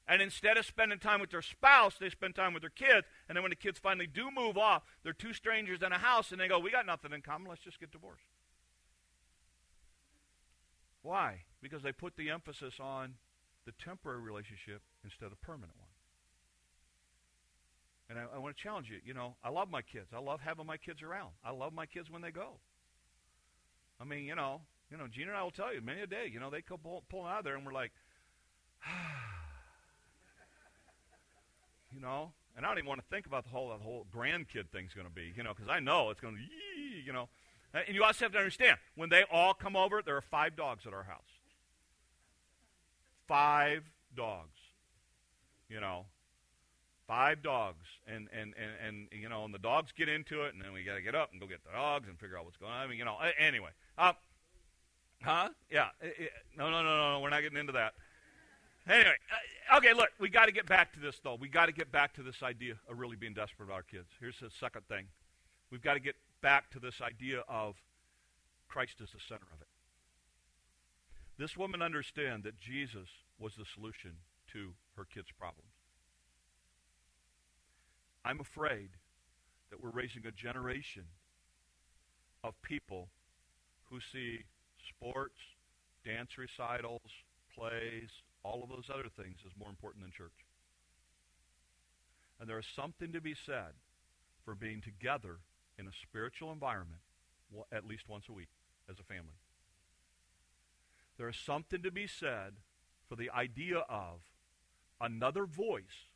And 0.06 0.22
instead 0.22 0.56
of 0.56 0.64
spending 0.64 0.98
time 0.98 1.20
with 1.20 1.30
their 1.30 1.42
spouse, 1.42 1.96
they 2.00 2.08
spend 2.08 2.34
time 2.34 2.54
with 2.54 2.62
their 2.62 2.70
kids. 2.70 3.06
And 3.28 3.36
then 3.36 3.42
when 3.42 3.50
the 3.50 3.56
kids 3.56 3.78
finally 3.78 4.06
do 4.06 4.30
move 4.30 4.56
off, 4.56 4.82
they're 5.02 5.12
two 5.12 5.34
strangers 5.34 5.82
in 5.82 5.92
a 5.92 5.98
house 5.98 6.32
and 6.32 6.40
they 6.40 6.48
go, 6.48 6.58
We 6.58 6.70
got 6.70 6.86
nothing 6.86 7.12
in 7.12 7.20
common, 7.20 7.48
let's 7.48 7.60
just 7.60 7.78
get 7.78 7.92
divorced. 7.92 8.22
Why? 11.02 11.42
Because 11.60 11.82
they 11.82 11.92
put 11.92 12.16
the 12.16 12.30
emphasis 12.30 12.74
on 12.80 13.14
the 13.66 13.72
temporary 13.72 14.20
relationship 14.20 14.80
instead 15.04 15.26
of 15.26 15.40
permanent 15.42 15.76
one. 15.78 15.87
And 18.10 18.18
I, 18.18 18.24
I 18.34 18.38
want 18.38 18.56
to 18.56 18.62
challenge 18.62 18.88
you. 18.88 18.98
You 19.04 19.14
know, 19.14 19.36
I 19.44 19.50
love 19.50 19.70
my 19.70 19.82
kids. 19.82 20.08
I 20.14 20.20
love 20.20 20.40
having 20.40 20.66
my 20.66 20.76
kids 20.76 21.02
around. 21.02 21.30
I 21.44 21.50
love 21.50 21.72
my 21.72 21.86
kids 21.86 22.10
when 22.10 22.22
they 22.22 22.30
go. 22.30 22.54
I 24.00 24.04
mean, 24.04 24.24
you 24.24 24.34
know, 24.34 24.62
you 24.90 24.96
know, 24.96 25.06
Gina 25.06 25.28
and 25.30 25.36
I 25.36 25.42
will 25.42 25.50
tell 25.50 25.74
you 25.74 25.82
many 25.82 26.00
a 26.00 26.06
day. 26.06 26.30
You 26.32 26.40
know, 26.40 26.50
they 26.50 26.62
come 26.62 26.78
pull, 26.78 27.02
out 27.26 27.40
of 27.40 27.44
there, 27.44 27.56
and 27.56 27.66
we're 27.66 27.72
like, 27.72 27.92
you 31.94 32.00
know. 32.00 32.32
And 32.56 32.64
I 32.64 32.70
don't 32.70 32.78
even 32.78 32.88
want 32.88 33.00
to 33.00 33.06
think 33.08 33.26
about 33.26 33.44
the 33.44 33.50
whole 33.50 33.68
the 33.68 33.76
whole 33.76 34.06
grandkid 34.14 34.70
thing's 34.72 34.92
going 34.94 35.06
to 35.06 35.12
be, 35.12 35.32
you 35.36 35.44
know, 35.44 35.54
because 35.54 35.68
I 35.68 35.78
know 35.78 36.10
it's 36.10 36.20
going 36.20 36.34
to, 36.34 36.40
you 37.04 37.12
know. 37.12 37.28
And 37.74 37.94
you 37.94 38.02
also 38.02 38.24
have 38.24 38.32
to 38.32 38.38
understand 38.38 38.78
when 38.96 39.10
they 39.10 39.24
all 39.30 39.54
come 39.54 39.76
over, 39.76 40.02
there 40.02 40.16
are 40.16 40.22
five 40.22 40.56
dogs 40.56 40.86
at 40.86 40.94
our 40.94 41.04
house. 41.04 41.20
Five 43.28 43.84
dogs, 44.16 44.58
you 45.68 45.80
know. 45.80 46.06
Five 47.08 47.42
dogs, 47.42 47.86
and, 48.06 48.28
and, 48.38 48.52
and, 48.56 48.70
and 48.86 49.08
you 49.10 49.30
know, 49.30 49.46
and 49.46 49.54
the 49.54 49.58
dogs 49.58 49.92
get 49.96 50.10
into 50.10 50.42
it, 50.42 50.52
and 50.52 50.62
then 50.62 50.74
we 50.74 50.84
got 50.84 50.96
to 50.96 51.00
get 51.00 51.14
up 51.14 51.32
and 51.32 51.40
go 51.40 51.46
get 51.46 51.64
the 51.64 51.72
dogs 51.72 52.06
and 52.06 52.18
figure 52.18 52.38
out 52.38 52.44
what's 52.44 52.58
going 52.58 52.70
on. 52.70 52.78
I 52.78 52.86
mean, 52.86 52.98
you 52.98 53.06
know, 53.06 53.16
anyway. 53.38 53.70
Uh, 53.96 54.12
huh? 55.22 55.48
Yeah. 55.70 55.88
No, 56.58 56.70
no, 56.70 56.82
no, 56.82 56.96
no, 56.96 57.12
no 57.14 57.20
we're 57.20 57.30
not 57.30 57.40
getting 57.40 57.56
into 57.56 57.72
that. 57.72 57.94
Anyway, 58.86 59.14
uh, 59.72 59.78
okay, 59.78 59.94
look, 59.94 60.10
we 60.20 60.28
got 60.28 60.46
to 60.46 60.52
get 60.52 60.66
back 60.66 60.92
to 60.92 61.00
this, 61.00 61.18
though. 61.24 61.34
We 61.34 61.48
got 61.48 61.66
to 61.66 61.72
get 61.72 61.90
back 61.90 62.14
to 62.16 62.22
this 62.22 62.42
idea 62.42 62.74
of 62.90 62.98
really 62.98 63.16
being 63.16 63.32
desperate 63.32 63.64
about 63.66 63.76
our 63.76 63.82
kids. 63.82 64.08
Here's 64.20 64.38
the 64.38 64.50
second 64.60 64.86
thing. 64.86 65.06
We've 65.70 65.82
got 65.82 65.94
to 65.94 66.00
get 66.00 66.16
back 66.42 66.70
to 66.72 66.78
this 66.78 67.00
idea 67.00 67.42
of 67.48 67.76
Christ 68.68 68.96
as 69.02 69.12
the 69.12 69.20
center 69.26 69.46
of 69.54 69.62
it. 69.62 69.68
This 71.38 71.56
woman 71.56 71.80
understand 71.80 72.44
that 72.44 72.60
Jesus 72.60 73.08
was 73.38 73.54
the 73.56 73.64
solution 73.74 74.12
to 74.52 74.72
her 74.96 75.06
kids' 75.06 75.28
problems. 75.38 75.70
I'm 78.24 78.40
afraid 78.40 78.90
that 79.70 79.82
we're 79.82 79.90
raising 79.90 80.26
a 80.26 80.30
generation 80.30 81.04
of 82.44 82.60
people 82.62 83.08
who 83.86 84.00
see 84.00 84.44
sports, 84.88 85.40
dance 86.04 86.36
recitals, 86.38 87.10
plays, 87.54 88.10
all 88.42 88.62
of 88.62 88.70
those 88.70 88.90
other 88.92 89.08
things 89.08 89.38
as 89.44 89.52
more 89.58 89.68
important 89.68 90.02
than 90.04 90.12
church. 90.12 90.46
And 92.40 92.48
there 92.48 92.58
is 92.58 92.66
something 92.66 93.12
to 93.12 93.20
be 93.20 93.34
said 93.34 93.74
for 94.44 94.54
being 94.54 94.80
together 94.80 95.38
in 95.78 95.86
a 95.86 95.92
spiritual 96.02 96.52
environment 96.52 97.02
at 97.72 97.86
least 97.86 98.08
once 98.08 98.26
a 98.28 98.32
week. 98.32 98.48
as 98.90 98.98
a 98.98 99.02
family. 99.02 99.36
There 101.18 101.28
is 101.28 101.36
something 101.36 101.82
to 101.82 101.90
be 101.90 102.06
said 102.06 102.54
for 103.06 103.16
the 103.16 103.30
idea 103.30 103.78
of 103.80 104.20
another 105.00 105.44
voice 105.44 106.07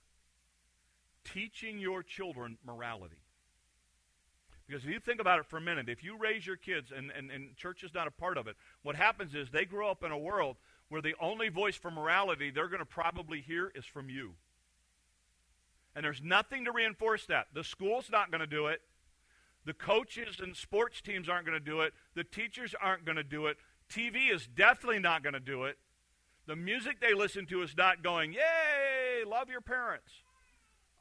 teaching 1.25 1.79
your 1.79 2.03
children 2.03 2.59
morality. 2.65 3.17
Because 4.67 4.85
if 4.85 4.91
you 4.91 5.01
think 5.01 5.21
about 5.21 5.39
it 5.39 5.47
for 5.47 5.59
a 5.59 5.61
minute, 5.61 5.89
if 5.89 6.03
you 6.03 6.17
raise 6.17 6.47
your 6.47 6.57
kids, 6.57 6.93
and, 6.97 7.11
and, 7.17 7.31
and 7.31 7.57
church 7.57 7.83
is 7.83 7.93
not 7.93 8.07
a 8.07 8.11
part 8.11 8.39
of 8.39 8.47
it, 8.47 8.57
what 8.83 8.97
happens 8.97 9.35
is 9.35 9.51
they 9.51 9.65
grow 9.65 9.91
up 9.91 10.03
in 10.03 10.13
a 10.13 10.19
world 10.19 10.57
where 10.89 11.03
the 11.03 11.15
only 11.21 11.49
voice 11.49 11.77
for 11.77 11.91
morality 11.91 12.51
they're 12.51 12.69
going 12.69 12.79
to 12.79 12.87
probably 12.87 13.41
hear 13.41 13.73
is 13.75 13.85
from 13.85 14.09
you. 14.09 14.35
And 15.95 16.05
there's 16.05 16.23
nothing 16.23 16.65
to 16.65 16.73
reinforce 16.73 17.27
that. 17.27 17.49
The 17.53 17.65
school's 17.65 18.11
not 18.11 18.31
going 18.31 18.41
to 18.41 18.47
do 18.47 18.67
it. 18.67 18.81
The 19.65 19.75
coaches 19.75 20.41
and 20.41 20.57
sports 20.57 21.01
teams 21.01 21.29
aren't 21.29 21.47
going 21.47 21.59
to 21.59 21.65
do 21.65 21.83
it. 21.83 21.93
The 22.15 22.25
teachers 22.25 22.75
aren't 22.81 23.05
going 23.05 23.17
to 23.17 23.23
do 23.23 23.47
it. 23.47 23.59
TV 23.91 24.33
is 24.33 24.47
definitely 24.47 24.99
not 24.99 25.23
going 25.23 25.35
to 25.35 25.41
do 25.41 25.65
it. 25.65 25.77
The 26.47 26.57
music 26.57 27.01
they 27.01 27.15
listen 27.15 27.47
to 27.47 27.63
is 27.63 27.77
not 27.77 28.03
going, 28.03 28.33
yay, 28.33 29.25
love 29.27 29.49
your 29.49 29.61
parents. 29.61 30.22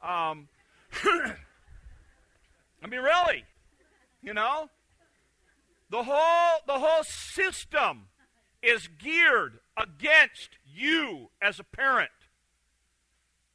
Um, 0.02 0.48
I 1.04 2.86
mean, 2.88 3.00
really, 3.00 3.44
you 4.22 4.34
know, 4.34 4.68
the 5.90 6.02
whole 6.02 6.60
the 6.66 6.78
whole 6.78 7.04
system 7.04 8.08
is 8.62 8.88
geared 8.98 9.60
against 9.76 10.50
you 10.64 11.30
as 11.40 11.58
a 11.58 11.64
parent 11.64 12.10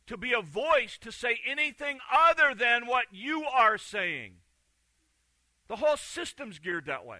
to 0.08 0.18
be 0.18 0.34
a 0.34 0.42
voice 0.42 0.98
to 1.02 1.12
say 1.12 1.40
anything 1.46 2.00
other 2.12 2.56
than 2.56 2.88
what 2.88 3.06
you 3.12 3.44
are 3.44 3.78
saying. 3.78 4.36
The 5.68 5.78
whole 5.78 5.98
system's 5.98 6.60
geared 6.60 6.86
that 6.86 7.06
way. 7.06 7.20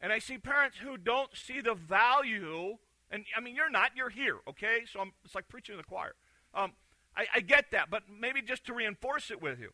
And 0.00 0.12
I 0.12 0.18
see 0.18 0.38
parents 0.38 0.78
who 0.78 0.96
don't 0.96 1.30
see 1.34 1.60
the 1.60 1.74
value, 1.74 2.76
and 3.10 3.24
I 3.36 3.40
mean, 3.40 3.54
you're 3.54 3.70
not, 3.70 3.92
you're 3.94 4.10
here, 4.10 4.36
okay? 4.48 4.80
So 4.90 5.00
I'm, 5.00 5.12
it's 5.24 5.34
like 5.34 5.48
preaching 5.48 5.74
in 5.74 5.78
the 5.78 5.84
choir. 5.84 6.14
Um, 6.54 6.72
I, 7.16 7.26
I 7.36 7.40
get 7.40 7.70
that, 7.72 7.90
but 7.90 8.04
maybe 8.08 8.42
just 8.42 8.64
to 8.66 8.74
reinforce 8.74 9.30
it 9.30 9.42
with 9.42 9.58
you 9.60 9.70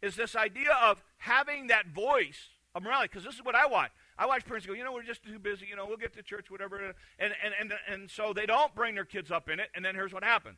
is 0.00 0.16
this 0.16 0.36
idea 0.36 0.72
of 0.82 1.02
having 1.18 1.66
that 1.68 1.88
voice 1.88 2.50
of 2.74 2.82
morality, 2.82 3.08
because 3.12 3.24
this 3.24 3.34
is 3.34 3.44
what 3.44 3.54
I 3.54 3.66
want. 3.66 3.90
I 4.18 4.26
watch 4.26 4.44
parents 4.44 4.66
go, 4.66 4.72
you 4.72 4.84
know, 4.84 4.92
we're 4.92 5.02
just 5.02 5.24
too 5.24 5.38
busy, 5.38 5.66
you 5.68 5.76
know, 5.76 5.86
we'll 5.86 5.96
get 5.96 6.14
to 6.14 6.22
church, 6.22 6.50
whatever. 6.50 6.78
And, 6.78 6.94
and, 7.18 7.54
and, 7.60 7.72
and 7.90 8.10
so 8.10 8.32
they 8.32 8.46
don't 8.46 8.74
bring 8.74 8.94
their 8.94 9.04
kids 9.04 9.30
up 9.30 9.48
in 9.48 9.60
it, 9.60 9.68
and 9.74 9.84
then 9.84 9.94
here's 9.94 10.12
what 10.12 10.24
happened. 10.24 10.56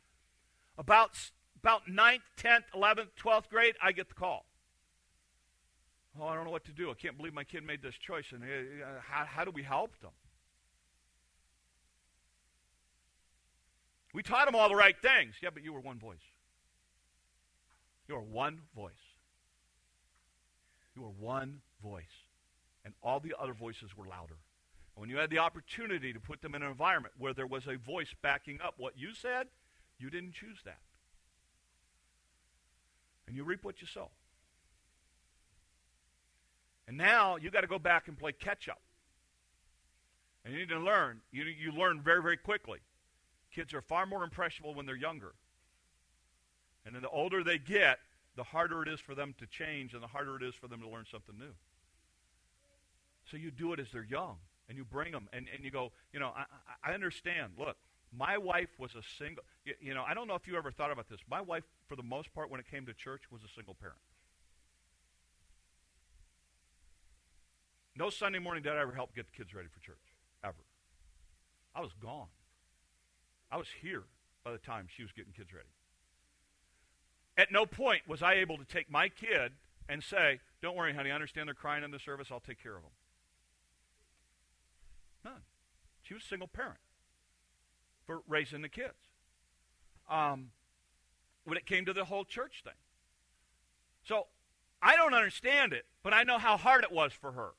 About, 0.77 1.11
about 1.59 1.87
9th, 1.87 2.21
10th, 2.39 2.63
11th, 2.75 3.09
12th 3.21 3.49
grade, 3.49 3.75
I 3.81 3.91
get 3.91 4.09
the 4.09 4.15
call. 4.15 4.45
Oh, 6.19 6.25
I 6.25 6.35
don't 6.35 6.45
know 6.45 6.51
what 6.51 6.65
to 6.65 6.71
do. 6.71 6.91
I 6.91 6.93
can't 6.93 7.15
believe 7.15 7.33
my 7.33 7.43
kid 7.43 7.63
made 7.65 7.81
this 7.81 7.95
choice. 7.95 8.25
And 8.33 8.43
uh, 8.43 8.99
how, 9.07 9.25
how 9.25 9.45
do 9.45 9.51
we 9.51 9.63
help 9.63 9.97
them? 10.01 10.11
We 14.13 14.23
taught 14.23 14.45
them 14.45 14.55
all 14.55 14.69
the 14.69 14.75
right 14.75 14.95
things. 15.01 15.35
Yeah, 15.41 15.49
but 15.53 15.63
you 15.63 15.73
were 15.73 15.79
one 15.79 15.99
voice. 15.99 16.17
You 18.07 18.15
were 18.15 18.21
one 18.21 18.59
voice. 18.75 18.91
You 20.95 21.03
were 21.03 21.09
one 21.09 21.61
voice. 21.81 22.03
And 22.83 22.93
all 23.01 23.19
the 23.19 23.33
other 23.39 23.53
voices 23.53 23.95
were 23.95 24.05
louder. 24.05 24.35
And 24.95 25.01
when 25.01 25.09
you 25.09 25.17
had 25.17 25.29
the 25.29 25.39
opportunity 25.39 26.11
to 26.11 26.19
put 26.19 26.41
them 26.41 26.55
in 26.55 26.61
an 26.61 26.69
environment 26.69 27.13
where 27.17 27.33
there 27.33 27.47
was 27.47 27.67
a 27.67 27.77
voice 27.77 28.13
backing 28.21 28.59
up 28.61 28.73
what 28.77 28.97
you 28.97 29.13
said, 29.13 29.47
you 29.97 30.09
didn't 30.09 30.33
choose 30.33 30.59
that. 30.65 30.79
And 33.27 33.35
you 33.35 33.43
reap 33.43 33.63
what 33.63 33.81
you 33.81 33.87
sow. 33.87 34.09
And 36.87 36.97
now 36.97 37.37
you 37.37 37.49
got 37.49 37.61
to 37.61 37.67
go 37.67 37.79
back 37.79 38.09
and 38.09 38.17
play 38.17 38.33
catch 38.33 38.67
up. 38.67 38.81
And 40.43 40.53
you 40.53 40.59
need 40.59 40.69
to 40.69 40.79
learn. 40.79 41.21
You, 41.31 41.43
you 41.43 41.71
learn 41.71 42.01
very, 42.01 42.21
very 42.21 42.35
quickly. 42.35 42.79
Kids 43.53 43.73
are 43.73 43.81
far 43.81 44.05
more 44.05 44.23
impressionable 44.23 44.73
when 44.73 44.85
they're 44.85 44.95
younger. 44.95 45.33
And 46.85 46.95
then 46.95 47.01
the 47.01 47.09
older 47.09 47.43
they 47.43 47.57
get, 47.57 47.99
the 48.35 48.43
harder 48.43 48.81
it 48.81 48.87
is 48.87 48.99
for 48.99 49.13
them 49.13 49.35
to 49.39 49.45
change 49.45 49.93
and 49.93 50.01
the 50.01 50.07
harder 50.07 50.37
it 50.37 50.43
is 50.43 50.55
for 50.55 50.67
them 50.67 50.81
to 50.81 50.87
learn 50.87 51.05
something 51.09 51.37
new. 51.37 51.53
So 53.29 53.37
you 53.37 53.51
do 53.51 53.73
it 53.73 53.79
as 53.79 53.87
they're 53.91 54.03
young 54.03 54.37
and 54.67 54.77
you 54.77 54.85
bring 54.85 55.11
them 55.11 55.27
and, 55.33 55.47
and 55.53 55.63
you 55.63 55.71
go, 55.71 55.91
you 56.13 56.19
know, 56.19 56.31
I, 56.35 56.91
I 56.91 56.93
understand. 56.93 57.53
Look, 57.57 57.77
my 58.17 58.37
wife 58.37 58.69
was 58.77 58.95
a 58.95 59.01
single, 59.17 59.43
you, 59.65 59.73
you 59.79 59.93
know, 59.93 60.03
I 60.07 60.13
don't 60.13 60.27
know 60.27 60.35
if 60.35 60.47
you 60.47 60.57
ever 60.57 60.71
thought 60.71 60.91
about 60.91 61.09
this. 61.09 61.19
My 61.29 61.41
wife, 61.41 61.63
for 61.87 61.95
the 61.95 62.03
most 62.03 62.33
part, 62.33 62.49
when 62.49 62.59
it 62.59 62.65
came 62.69 62.85
to 62.85 62.93
church, 62.93 63.23
was 63.31 63.41
a 63.43 63.53
single 63.53 63.75
parent. 63.75 63.99
No 67.95 68.09
Sunday 68.09 68.39
morning 68.39 68.63
did 68.63 68.71
I 68.71 68.81
ever 68.81 68.93
help 68.93 69.13
get 69.13 69.27
the 69.27 69.37
kids 69.37 69.53
ready 69.53 69.67
for 69.67 69.79
church, 69.81 69.97
ever. 70.43 70.55
I 71.75 71.81
was 71.81 71.91
gone. 72.01 72.27
I 73.51 73.57
was 73.57 73.67
here 73.81 74.03
by 74.43 74.51
the 74.51 74.57
time 74.57 74.87
she 74.95 75.03
was 75.03 75.11
getting 75.11 75.33
kids 75.33 75.53
ready. 75.53 75.67
At 77.37 77.51
no 77.51 77.65
point 77.65 78.07
was 78.07 78.21
I 78.21 78.35
able 78.35 78.57
to 78.57 78.65
take 78.65 78.89
my 78.89 79.09
kid 79.09 79.53
and 79.89 80.03
say, 80.03 80.39
Don't 80.61 80.75
worry, 80.75 80.93
honey, 80.93 81.11
I 81.11 81.15
understand 81.15 81.47
they're 81.47 81.53
crying 81.53 81.83
in 81.83 81.91
the 81.91 81.99
service. 81.99 82.27
I'll 82.31 82.39
take 82.39 82.61
care 82.61 82.75
of 82.75 82.83
them. 82.83 82.91
None. 85.25 85.41
She 86.01 86.13
was 86.13 86.23
a 86.23 86.27
single 86.27 86.47
parent 86.47 86.79
for 88.05 88.21
raising 88.27 88.61
the 88.61 88.69
kids. 88.69 88.93
Um, 90.09 90.51
when 91.45 91.57
it 91.57 91.65
came 91.65 91.85
to 91.85 91.93
the 91.93 92.05
whole 92.05 92.25
church 92.25 92.61
thing. 92.63 92.73
So 94.03 94.27
I 94.81 94.95
don't 94.95 95.13
understand 95.13 95.73
it, 95.73 95.85
but 96.03 96.13
I 96.13 96.23
know 96.23 96.37
how 96.37 96.57
hard 96.57 96.83
it 96.83 96.91
was 96.91 97.13
for 97.13 97.31
her. 97.31 97.51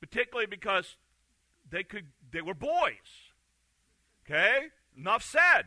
Particularly 0.00 0.46
because 0.46 0.96
they 1.68 1.82
could 1.82 2.06
they 2.32 2.40
were 2.40 2.54
boys. 2.54 3.32
Okay? 4.24 4.68
Enough 4.96 5.22
said. 5.22 5.64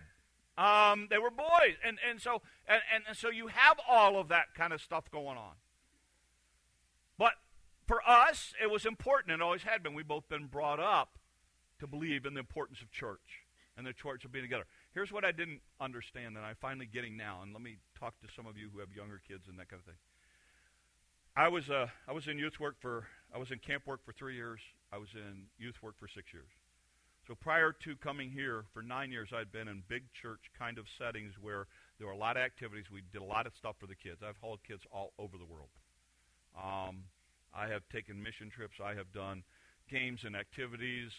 Um, 0.57 1.07
they 1.09 1.17
were 1.17 1.31
boys, 1.31 1.77
and 1.83 1.97
and 2.07 2.21
so 2.21 2.43
and, 2.67 2.81
and, 2.93 3.03
and 3.07 3.17
so 3.17 3.29
you 3.29 3.47
have 3.47 3.79
all 3.89 4.19
of 4.19 4.27
that 4.27 4.53
kind 4.55 4.71
of 4.71 4.81
stuff 4.81 5.09
going 5.09 5.37
on. 5.37 5.53
But 7.17 7.33
for 7.87 8.07
us, 8.07 8.53
it 8.61 8.69
was 8.69 8.85
important, 8.85 9.33
and 9.33 9.41
always 9.41 9.63
had 9.63 9.81
been. 9.81 9.95
We've 9.95 10.07
both 10.07 10.29
been 10.29 10.45
brought 10.45 10.79
up 10.79 11.17
to 11.79 11.87
believe 11.87 12.25
in 12.25 12.35
the 12.35 12.39
importance 12.39 12.81
of 12.81 12.91
church 12.91 13.47
and 13.75 13.87
the 13.87 13.93
church 13.93 14.25
of 14.25 14.31
being 14.31 14.45
together. 14.45 14.65
Here's 14.93 15.11
what 15.11 15.25
I 15.25 15.31
didn't 15.31 15.61
understand, 15.81 16.37
and 16.37 16.45
I'm 16.45 16.55
finally 16.61 16.85
getting 16.85 17.17
now. 17.17 17.39
And 17.41 17.51
let 17.51 17.63
me 17.63 17.77
talk 17.99 18.13
to 18.21 18.27
some 18.35 18.45
of 18.45 18.55
you 18.55 18.69
who 18.71 18.79
have 18.79 18.91
younger 18.95 19.19
kids 19.27 19.47
and 19.49 19.57
that 19.57 19.69
kind 19.69 19.79
of 19.79 19.85
thing. 19.85 19.97
I 21.35 21.47
was 21.47 21.71
uh, 21.71 21.87
I 22.07 22.11
was 22.11 22.27
in 22.27 22.37
youth 22.37 22.59
work 22.59 22.75
for 22.79 23.07
I 23.33 23.39
was 23.39 23.49
in 23.49 23.57
camp 23.57 23.87
work 23.87 24.05
for 24.05 24.13
three 24.13 24.35
years. 24.35 24.61
I 24.91 24.99
was 24.99 25.09
in 25.15 25.47
youth 25.57 25.81
work 25.81 25.95
for 25.97 26.07
six 26.07 26.31
years. 26.31 26.51
So 27.27 27.35
prior 27.35 27.71
to 27.83 27.95
coming 27.95 28.29
here, 28.29 28.65
for 28.73 28.81
nine 28.81 29.11
years, 29.11 29.29
I'd 29.33 29.51
been 29.51 29.69
in 29.69 29.83
big 29.87 30.03
church 30.13 30.41
kind 30.57 30.77
of 30.77 30.85
settings 30.97 31.33
where 31.39 31.67
there 31.97 32.07
were 32.07 32.13
a 32.13 32.17
lot 32.17 32.35
of 32.35 32.43
activities. 32.43 32.85
We 32.91 33.01
did 33.13 33.21
a 33.21 33.25
lot 33.25 33.47
of 33.47 33.53
stuff 33.55 33.75
for 33.79 33.87
the 33.87 33.95
kids. 33.95 34.21
I've 34.27 34.35
hauled 34.41 34.59
kids 34.67 34.81
all 34.91 35.13
over 35.17 35.37
the 35.37 35.45
world. 35.45 35.69
Um, 36.57 37.03
I 37.55 37.67
have 37.67 37.83
taken 37.91 38.21
mission 38.21 38.49
trips. 38.49 38.79
I 38.83 38.93
have 38.95 39.11
done 39.13 39.43
games 39.89 40.21
and 40.25 40.35
activities. 40.35 41.11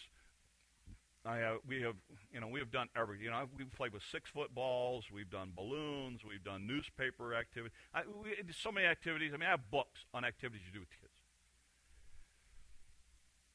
I 1.25 1.37
have, 1.37 1.57
we 1.67 1.81
have, 1.81 1.95
you 2.31 2.39
know, 2.39 2.47
we 2.47 2.59
have 2.59 2.71
done 2.71 2.87
everything. 2.95 3.25
You 3.25 3.31
know, 3.31 3.43
we've 3.57 3.71
played 3.71 3.91
with 3.91 4.03
six 4.11 4.29
foot 4.29 4.53
balls. 4.53 5.05
We've 5.11 5.29
done 5.29 5.53
balloons. 5.55 6.21
We've 6.27 6.43
done 6.43 6.67
newspaper 6.67 7.33
activities. 7.33 7.75
I, 7.95 8.01
we, 8.21 8.35
so 8.53 8.71
many 8.71 8.85
activities. 8.85 9.31
I 9.33 9.37
mean, 9.37 9.47
I 9.47 9.51
have 9.51 9.71
books 9.71 10.01
on 10.13 10.23
activities 10.23 10.61
you 10.67 10.73
do 10.73 10.81
with 10.81 10.91
kids. 10.91 11.13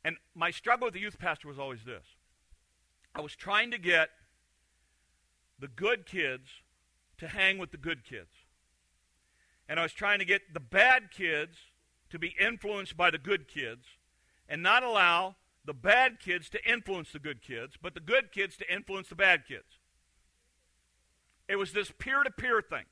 And 0.04 0.16
my 0.34 0.50
struggle 0.50 0.86
with 0.86 0.94
the 0.94 1.00
youth 1.00 1.18
pastor 1.20 1.46
was 1.46 1.58
always 1.58 1.84
this 1.84 2.02
I 3.14 3.20
was 3.20 3.34
trying 3.34 3.70
to 3.70 3.78
get 3.78 4.10
the 5.58 5.68
good 5.68 6.06
kids 6.06 6.48
to 7.18 7.28
hang 7.28 7.58
with 7.58 7.70
the 7.70 7.76
good 7.76 8.04
kids. 8.04 8.30
And 9.68 9.78
I 9.78 9.82
was 9.82 9.92
trying 9.92 10.18
to 10.18 10.24
get 10.24 10.54
the 10.54 10.60
bad 10.60 11.10
kids 11.10 11.56
to 12.10 12.18
be 12.18 12.34
influenced 12.40 12.96
by 12.96 13.10
the 13.10 13.18
good 13.18 13.46
kids 13.46 13.86
and 14.48 14.62
not 14.62 14.82
allow 14.82 15.36
the 15.64 15.74
bad 15.74 16.18
kids 16.18 16.48
to 16.50 16.70
influence 16.70 17.12
the 17.12 17.18
good 17.18 17.42
kids, 17.42 17.74
but 17.80 17.94
the 17.94 18.00
good 18.00 18.32
kids 18.32 18.56
to 18.56 18.72
influence 18.72 19.08
the 19.08 19.14
bad 19.14 19.46
kids. 19.46 19.78
It 21.48 21.56
was 21.56 21.72
this 21.72 21.92
peer 21.98 22.22
to 22.22 22.30
peer 22.30 22.62
thing. 22.62 22.86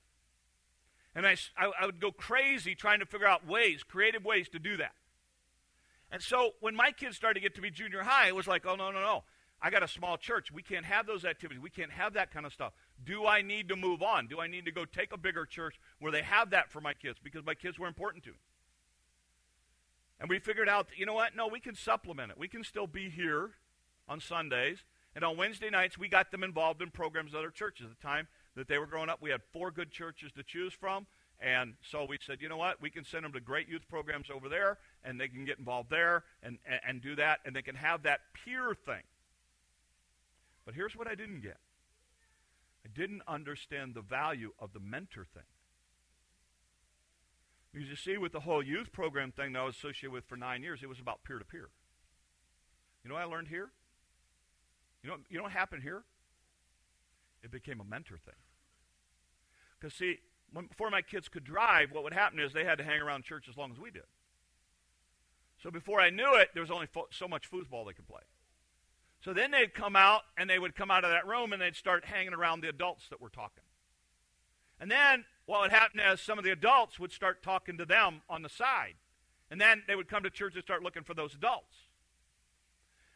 And 1.14 1.26
I, 1.26 1.37
I, 1.57 1.87
would 1.87 2.00
go 2.00 2.12
crazy 2.12 2.74
trying 2.74 3.00
to 3.00 3.07
figure 3.07 3.26
out 3.26 3.46
ways, 3.46 3.83
creative 3.83 4.24
ways 4.24 4.48
to 4.50 4.59
do 4.59 4.76
that. 4.76 4.92
And 6.12 6.22
so 6.22 6.52
when 6.61 6.76
my 6.76 6.92
kids 6.92 7.16
started 7.16 7.40
to 7.40 7.40
get 7.40 7.54
to 7.57 7.61
be 7.61 7.70
junior 7.70 8.02
high, 8.02 8.28
it 8.28 8.37
was 8.37 8.46
like, 8.46 8.66
oh, 8.66 8.76
no, 8.76 8.90
no, 8.90 9.00
no. 9.00 9.24
I 9.61 9.71
got 9.71 9.83
a 9.83 9.88
small 9.88 10.16
church. 10.16 10.53
We 10.53 10.62
can't 10.62 10.85
have 10.85 11.07
those 11.07 11.25
activities. 11.25 11.61
We 11.62 11.71
can't 11.71 11.90
have 11.90 12.14
that 12.14 12.33
kind 12.33 12.47
of 12.47 12.53
stuff. 12.53 12.73
Do 13.05 13.27
I 13.27 13.42
need 13.42 13.68
to 13.68 13.77
move 13.77 14.03
on? 14.03 14.29
Do 14.29 14.40
I 14.40 14.47
need 14.47 14.64
to 14.66 14.73
go 14.73 14.85
take 14.85 15.12
a 15.12 15.18
bigger 15.18 15.44
church 15.44 15.81
where 15.99 16.12
they 16.12 16.23
have 16.23 16.51
that 16.51 16.71
for 16.71 16.81
my 16.81 16.94
kids 16.94 17.18
because 17.23 17.44
my 17.44 17.55
kids 17.55 17.79
were 17.79 17.88
important 17.88 18.25
to 18.25 18.31
me? 18.31 18.37
And 20.21 20.29
we 20.29 20.38
figured 20.38 20.68
out, 20.68 20.88
you 20.97 21.07
know 21.07 21.14
what? 21.14 21.35
No, 21.37 21.49
we 21.49 21.61
can 21.61 21.75
supplement 21.75 22.31
it. 22.33 22.38
We 22.38 22.49
can 22.49 22.64
still 22.64 22.87
be 22.87 23.09
here 23.09 23.51
on 24.09 24.21
Sundays. 24.21 24.85
And 25.14 25.25
on 25.25 25.37
Wednesday 25.37 25.71
nights, 25.71 25.99
we 25.99 26.09
got 26.09 26.31
them 26.31 26.44
involved 26.44 26.83
in 26.83 26.90
programs 26.90 27.35
at 27.35 27.38
other 27.38 27.51
churches. 27.51 27.87
At 27.90 28.01
the 28.01 28.07
time 28.07 28.29
that 28.55 28.68
they 28.68 28.79
were 28.79 28.87
growing 28.87 29.09
up, 29.09 29.21
we 29.21 29.31
had 29.31 29.42
four 29.53 29.71
good 29.71 29.90
churches 29.90 30.31
to 30.37 30.42
choose 30.42 30.73
from. 30.73 31.07
And 31.40 31.75
so 31.83 32.05
we 32.09 32.18
said, 32.25 32.38
you 32.40 32.49
know 32.49 32.57
what? 32.57 32.83
We 32.83 32.90
can 32.90 33.05
send 33.05 33.25
them 33.25 33.33
to 33.33 33.40
great 33.40 33.68
youth 33.68 33.88
programs 33.88 34.29
over 34.29 34.49
there, 34.49 34.79
and 35.05 35.21
they 35.21 35.29
can 35.29 35.44
get 35.44 35.59
involved 35.59 35.88
there 35.88 36.25
and, 36.42 36.59
and, 36.66 36.81
and 36.87 37.03
do 37.03 37.14
that, 37.14 37.38
and 37.44 37.55
they 37.55 37.62
can 37.62 37.77
have 37.77 38.03
that 38.03 38.21
peer 38.35 38.75
thing. 38.75 39.03
But 40.68 40.74
here's 40.74 40.94
what 40.94 41.09
I 41.09 41.14
didn't 41.14 41.40
get 41.40 41.57
I 42.85 42.90
didn't 42.94 43.22
understand 43.26 43.94
the 43.94 44.02
value 44.02 44.52
of 44.59 44.74
the 44.74 44.81
mentor 44.81 45.24
thing. 45.24 45.48
Because 47.72 47.88
you 47.88 47.96
see, 47.96 48.18
with 48.18 48.33
the 48.33 48.40
whole 48.40 48.62
youth 48.62 48.92
program 48.92 49.33
thing 49.33 49.54
that 49.54 49.61
I 49.61 49.64
was 49.64 49.76
associated 49.76 50.11
with 50.11 50.26
for 50.26 50.37
nine 50.37 50.62
years, 50.62 50.81
it 50.83 50.88
was 50.90 51.00
about 51.00 51.24
peer 51.24 51.38
to 51.38 51.44
peer. 51.46 51.70
You 53.02 53.09
know 53.09 53.14
what 53.14 53.22
I 53.22 53.26
learned 53.26 53.48
here? 53.48 53.70
You 55.02 55.09
know, 55.09 55.16
you 55.31 55.38
know 55.38 55.44
what 55.44 55.52
happened 55.52 55.85
here? 55.85 56.02
It 57.42 57.50
became 57.50 57.81
a 57.81 57.85
mentor 57.85 58.18
thing. 58.18 58.35
Because, 59.81 59.94
see, 59.96 60.18
when, 60.52 60.66
before 60.66 60.90
my 60.90 61.00
kids 61.00 61.31
could 61.31 61.44
drive, 61.44 61.92
what 61.92 62.04
would 62.04 62.12
happen 62.12 62.40
is 62.40 62.52
they 62.52 62.64
had 62.64 62.76
to 62.76 62.85
hang 62.85 63.00
around 63.00 63.24
church 63.24 63.46
as 63.48 63.57
long 63.57 63.72
as 63.72 63.78
we 63.78 63.90
did. 63.90 64.02
So 65.62 65.70
before 65.70 65.98
I 65.98 66.11
knew 66.11 66.35
it, 66.35 66.50
there 66.52 66.62
was 66.62 66.70
only 66.70 66.88
fo- 66.88 67.09
so 67.11 67.26
much 67.26 67.50
foosball 67.50 67.87
they 67.87 67.94
could 67.94 68.07
play. 68.07 68.20
So 69.20 69.33
then 69.33 69.50
they'd 69.50 69.74
come 69.74 69.96
out, 69.96 70.22
and 70.37 70.48
they 70.48 70.59
would 70.59 70.76
come 70.76 70.90
out 70.90 71.04
of 71.04 71.11
that 71.11 71.26
room, 71.26 71.52
and 71.52 71.61
they'd 71.61 71.74
start 71.74 72.04
hanging 72.04 72.35
around 72.35 72.61
the 72.61 72.68
adults 72.68 73.09
that 73.11 73.20
were 73.20 73.28
talking. 73.28 73.64
And 74.81 74.90
then 74.90 75.24
what 75.46 75.61
would 75.61 75.70
happen 75.70 76.00
is 76.00 76.20
some 76.20 76.38
of 76.38 76.44
the 76.44 76.52
adults 76.52 77.00
would 77.00 77.12
start 77.12 77.42
talking 77.42 77.78
to 77.78 77.85
them 77.85 78.22
on 78.28 78.42
the 78.42 78.48
side. 78.48 78.94
And 79.50 79.61
then 79.61 79.83
they 79.88 79.96
would 79.96 80.09
come 80.09 80.22
to 80.22 80.31
church 80.31 80.54
and 80.54 80.62
start 80.62 80.83
looking 80.83 81.02
for 81.02 81.14
those 81.14 81.35
adults. 81.35 81.76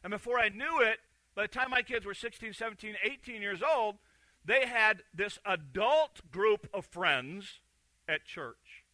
And 0.02 0.10
before 0.10 0.38
I 0.38 0.48
knew 0.48 0.80
it, 0.80 0.98
by 1.34 1.42
the 1.42 1.48
time 1.48 1.70
my 1.70 1.82
kids 1.82 2.04
were 2.04 2.14
16, 2.14 2.52
17, 2.52 2.96
18 3.04 3.42
years 3.42 3.60
old, 3.62 3.96
they 4.44 4.66
had 4.66 5.02
this 5.14 5.38
adult 5.46 6.30
group 6.30 6.68
of 6.74 6.84
friends 6.84 7.60
at 8.08 8.24
church 8.24 8.84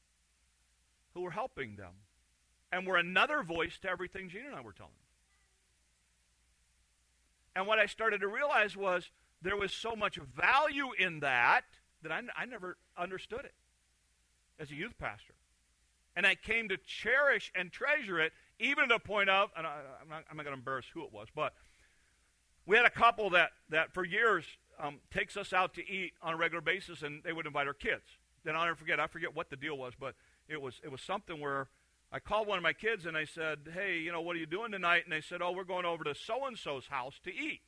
who 1.15 1.23
were 1.23 1.31
helping 1.31 1.77
them 1.77 1.95
and 2.71 2.87
were 2.87 2.97
another 2.97 3.43
voice 3.43 3.79
to 3.79 3.89
everything 3.89 4.29
Jean 4.29 4.47
and 4.47 4.55
I 4.55 4.61
were 4.61 4.73
telling. 4.73 4.93
And 7.55 7.67
what 7.67 7.79
I 7.79 7.87
started 7.87 8.21
to 8.21 8.29
realize 8.29 8.77
was 8.77 9.11
there 9.43 9.57
was 9.57 9.73
so 9.73 9.95
much 9.97 10.19
value 10.37 10.89
in 10.99 11.21
that 11.21 11.65
that 12.03 12.13
I, 12.13 12.21
I 12.37 12.45
never 12.45 12.77
understood 12.97 13.45
it 13.45 13.55
as 14.59 14.71
a 14.71 14.75
youth 14.75 14.95
pastor. 14.99 15.35
And 16.15 16.27
I 16.27 16.35
came 16.35 16.69
to 16.69 16.77
cherish 16.77 17.53
and 17.55 17.71
treasure 17.71 18.21
it, 18.21 18.33
even 18.59 18.89
to 18.89 18.95
the 18.95 18.99
point 18.99 19.31
of, 19.31 19.51
and 19.57 19.67
I, 19.67 19.79
am 20.01 20.09
not, 20.09 20.25
not 20.35 20.45
going 20.45 20.55
to 20.55 20.59
embarrass 20.59 20.87
who 20.93 21.05
it 21.05 21.13
was, 21.13 21.29
but 21.35 21.55
we 22.67 22.77
had 22.77 22.87
a 22.87 22.91
couple 22.91 23.31
that, 23.31 23.51
that 23.71 23.93
for 23.93 24.05
years 24.05 24.45
um, 24.81 24.99
takes 25.13 25.37
us 25.37 25.53
out 25.53 25.75
to 25.75 25.89
eat 25.89 26.13
on 26.23 26.35
a 26.35 26.37
regular 26.37 26.61
basis, 26.61 27.03
and 27.03 27.23
they 27.23 27.33
would 27.33 27.47
invite 27.47 27.67
our 27.67 27.75
kids. 27.75 28.03
Then 28.45 28.57
I'll 28.57 28.65
never 28.65 28.77
forget. 28.77 29.01
I 29.01 29.07
forget 29.07 29.35
what 29.35 29.51
the 29.51 29.57
deal 29.57 29.77
was, 29.77 29.95
but 29.99 30.15
it 30.49 30.61
was 30.61 30.81
it 30.85 30.91
was 30.91 31.01
something 31.01 31.41
where 31.41 31.69
I 32.11 32.21
called 32.21 32.47
one 32.47 32.57
of 32.57 32.63
my 32.63 32.73
kids 32.73 33.05
and 33.05 33.17
I 33.17 33.25
said, 33.25 33.71
"Hey, 33.75 33.99
you 33.99 34.11
know, 34.11 34.21
what 34.21 34.35
are 34.35 34.39
you 34.39 34.47
doing 34.47 34.73
tonight?" 34.73 35.05
And 35.05 35.13
they 35.13 35.21
said, 35.21 35.43
"Oh, 35.43 35.53
we're 35.53 35.65
going 35.65 35.85
over 35.85 36.05
to 36.05 36.15
so 36.15 36.47
and 36.47 36.59
so's 36.59 36.87
house 36.87 37.19
to 37.25 37.35
eat." 37.35 37.61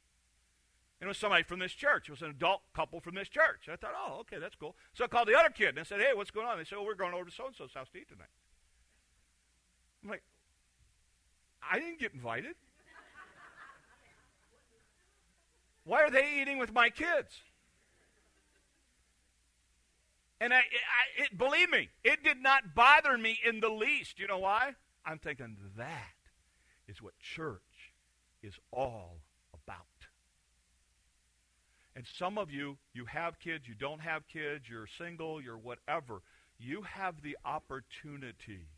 And 1.01 1.07
it 1.07 1.09
was 1.09 1.19
somebody 1.19 1.43
from 1.43 1.59
this 1.59 1.73
church. 1.73 2.09
It 2.09 2.13
was 2.13 2.23
an 2.23 2.31
adult 2.31 2.63
couple 2.75 3.01
from 3.01 3.15
this 3.15 3.29
church. 3.29 3.69
I 3.71 3.77
thought, 3.77 3.95
"Oh, 3.95 4.21
okay, 4.21 4.39
that's 4.39 4.55
cool." 4.55 4.77
So 4.95 5.05
I 5.05 5.09
called 5.09 5.29
the 5.29 5.39
other 5.39 5.51
kid 5.51 5.71
and 5.71 5.81
I 5.81 5.83
said, 5.83 6.01
"Hey, 6.01 6.13
what's 6.15 6.31
going 6.31 6.47
on?" 6.47 6.57
They 6.57 6.65
said, 6.65 6.77
"Oh, 6.79 6.85
we're 6.85 6.95
going 6.95 7.15
over 7.15 7.27
to 7.27 7.31
so 7.31 7.47
and 7.47 7.55
so's 7.55 7.75
house 7.75 7.91
to 7.91 7.99
eat 7.99 8.09
tonight." 8.09 8.31
I'm 10.03 10.11
like, 10.11 10.23
"I 11.63 11.79
didn't 11.79 11.99
get 11.99 12.15
invited." 12.15 12.57
Why 15.85 16.03
are 16.03 16.11
they 16.11 16.41
eating 16.41 16.59
with 16.59 16.73
my 16.73 16.91
kids? 16.91 17.43
And 20.41 20.55
I, 20.55 20.59
I 20.59 21.23
it, 21.25 21.37
believe 21.37 21.71
me, 21.71 21.91
it 22.03 22.25
did 22.25 22.43
not 22.43 22.75
bother 22.75 23.19
me 23.19 23.39
in 23.47 23.61
the 23.61 23.69
least. 23.69 24.19
You 24.19 24.27
know 24.27 24.39
why? 24.39 24.75
I'm 25.05 25.19
thinking 25.19 25.57
that 25.77 26.15
is 26.89 27.03
what 27.03 27.19
church 27.19 27.61
is 28.43 28.55
all 28.73 29.19
about. 29.53 29.77
And 31.95 32.07
some 32.07 32.39
of 32.39 32.51
you, 32.51 32.79
you 32.95 33.05
have 33.07 33.39
kids, 33.41 33.69
you 33.69 33.75
don't 33.75 34.01
have 34.01 34.27
kids, 34.29 34.69
you're 34.69 34.87
single, 34.87 35.43
you're 35.43 35.59
whatever. 35.59 36.23
You 36.59 36.83
have 36.83 37.23
the 37.23 37.37
opportunity 37.45 38.69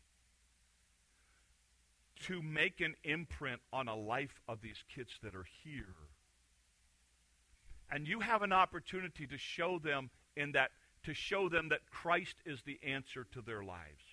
to 2.21 2.41
make 2.41 2.81
an 2.81 2.95
imprint 3.03 3.61
on 3.71 3.87
a 3.87 3.95
life 3.95 4.41
of 4.47 4.61
these 4.61 4.83
kids 4.93 5.11
that 5.21 5.35
are 5.35 5.45
here 5.63 5.95
and 7.93 8.07
you 8.07 8.19
have 8.19 8.41
an 8.41 8.51
opportunity 8.51 9.27
to 9.27 9.37
show 9.37 9.77
them 9.77 10.09
in 10.35 10.53
that 10.53 10.71
to 11.03 11.13
show 11.13 11.49
them 11.49 11.69
that 11.69 11.89
Christ 11.89 12.35
is 12.45 12.61
the 12.63 12.79
answer 12.83 13.25
to 13.33 13.41
their 13.41 13.63
lives. 13.63 14.03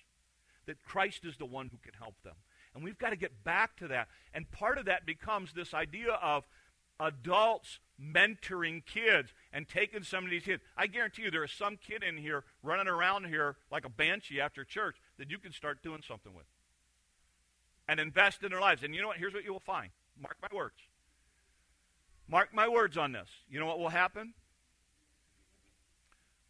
That 0.65 0.83
Christ 0.83 1.25
is 1.25 1.37
the 1.37 1.45
one 1.45 1.69
who 1.71 1.77
can 1.77 1.93
help 1.99 2.15
them. 2.23 2.35
And 2.73 2.83
we've 2.83 2.97
got 2.97 3.09
to 3.09 3.15
get 3.15 3.43
back 3.43 3.75
to 3.77 3.87
that. 3.89 4.07
And 4.33 4.49
part 4.51 4.77
of 4.77 4.85
that 4.85 5.05
becomes 5.05 5.53
this 5.53 5.73
idea 5.73 6.13
of 6.13 6.45
adults 6.99 7.79
mentoring 8.01 8.85
kids 8.85 9.33
and 9.51 9.67
taking 9.67 10.03
some 10.03 10.23
of 10.23 10.29
these 10.29 10.43
kids. 10.43 10.61
I 10.77 10.87
guarantee 10.87 11.23
you 11.23 11.31
there 11.31 11.43
is 11.43 11.51
some 11.51 11.77
kid 11.77 12.03
in 12.03 12.17
here 12.17 12.43
running 12.63 12.87
around 12.87 13.25
here 13.25 13.55
like 13.71 13.85
a 13.85 13.89
banshee 13.89 14.39
after 14.39 14.63
church 14.63 14.97
that 15.17 15.29
you 15.29 15.37
can 15.37 15.51
start 15.51 15.83
doing 15.83 16.01
something 16.07 16.33
with. 16.33 16.45
And 17.87 17.99
invest 17.99 18.43
in 18.43 18.51
their 18.51 18.61
lives. 18.61 18.83
And 18.83 18.95
you 18.95 19.01
know 19.01 19.07
what? 19.07 19.17
Here's 19.17 19.33
what 19.33 19.43
you 19.43 19.51
will 19.51 19.59
find. 19.59 19.89
Mark 20.21 20.37
my 20.41 20.55
words. 20.55 20.75
Mark 22.29 22.53
my 22.53 22.69
words 22.69 22.97
on 22.97 23.11
this. 23.11 23.27
You 23.49 23.59
know 23.59 23.65
what 23.65 23.79
will 23.79 23.89
happen? 23.89 24.33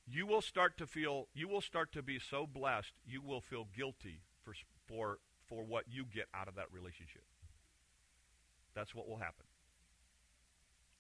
You 0.07 0.25
will 0.25 0.41
start 0.41 0.77
to 0.77 0.87
feel, 0.87 1.27
you 1.33 1.47
will 1.47 1.61
start 1.61 1.91
to 1.93 2.01
be 2.01 2.19
so 2.19 2.47
blessed, 2.47 2.93
you 3.05 3.21
will 3.21 3.41
feel 3.41 3.67
guilty 3.75 4.21
for, 4.43 4.53
for, 4.87 5.19
for 5.47 5.63
what 5.63 5.85
you 5.89 6.05
get 6.05 6.25
out 6.33 6.47
of 6.47 6.55
that 6.55 6.71
relationship. 6.71 7.23
That's 8.73 8.95
what 8.95 9.07
will 9.07 9.17
happen. 9.17 9.45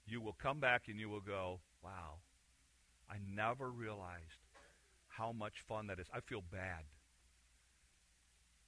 You 0.05 0.21
will 0.21 0.35
come 0.41 0.59
back 0.59 0.83
and 0.87 0.99
you 0.99 1.09
will 1.09 1.21
go, 1.21 1.59
wow, 1.83 2.19
I 3.09 3.15
never 3.33 3.69
realized 3.69 4.41
how 5.07 5.31
much 5.31 5.63
fun 5.67 5.87
that 5.87 5.99
is. 5.99 6.07
I 6.13 6.19
feel 6.19 6.41
bad. 6.51 6.83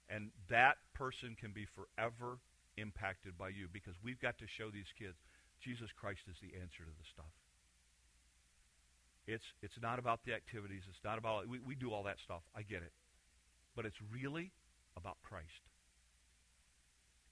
And 0.09 0.31
that 0.49 0.77
person 0.93 1.35
can 1.39 1.51
be 1.51 1.65
forever 1.65 2.39
impacted 2.77 3.37
by 3.37 3.49
you 3.49 3.67
because 3.71 3.95
we've 4.03 4.19
got 4.19 4.37
to 4.39 4.47
show 4.47 4.69
these 4.69 4.91
kids 4.97 5.17
Jesus 5.61 5.89
Christ 5.95 6.21
is 6.29 6.35
the 6.41 6.59
answer 6.59 6.83
to 6.83 6.91
the 6.91 7.07
stuff. 7.07 7.31
It's, 9.25 9.43
it's 9.61 9.79
not 9.81 9.99
about 9.99 10.19
the 10.25 10.33
activities. 10.33 10.83
It's 10.89 11.03
not 11.03 11.17
about, 11.17 11.47
we, 11.47 11.59
we 11.59 11.75
do 11.75 11.91
all 11.91 12.03
that 12.03 12.17
stuff. 12.23 12.41
I 12.55 12.61
get 12.61 12.83
it. 12.83 12.91
But 13.75 13.85
it's 13.85 13.97
really 14.11 14.51
about 14.97 15.17
Christ. 15.23 15.63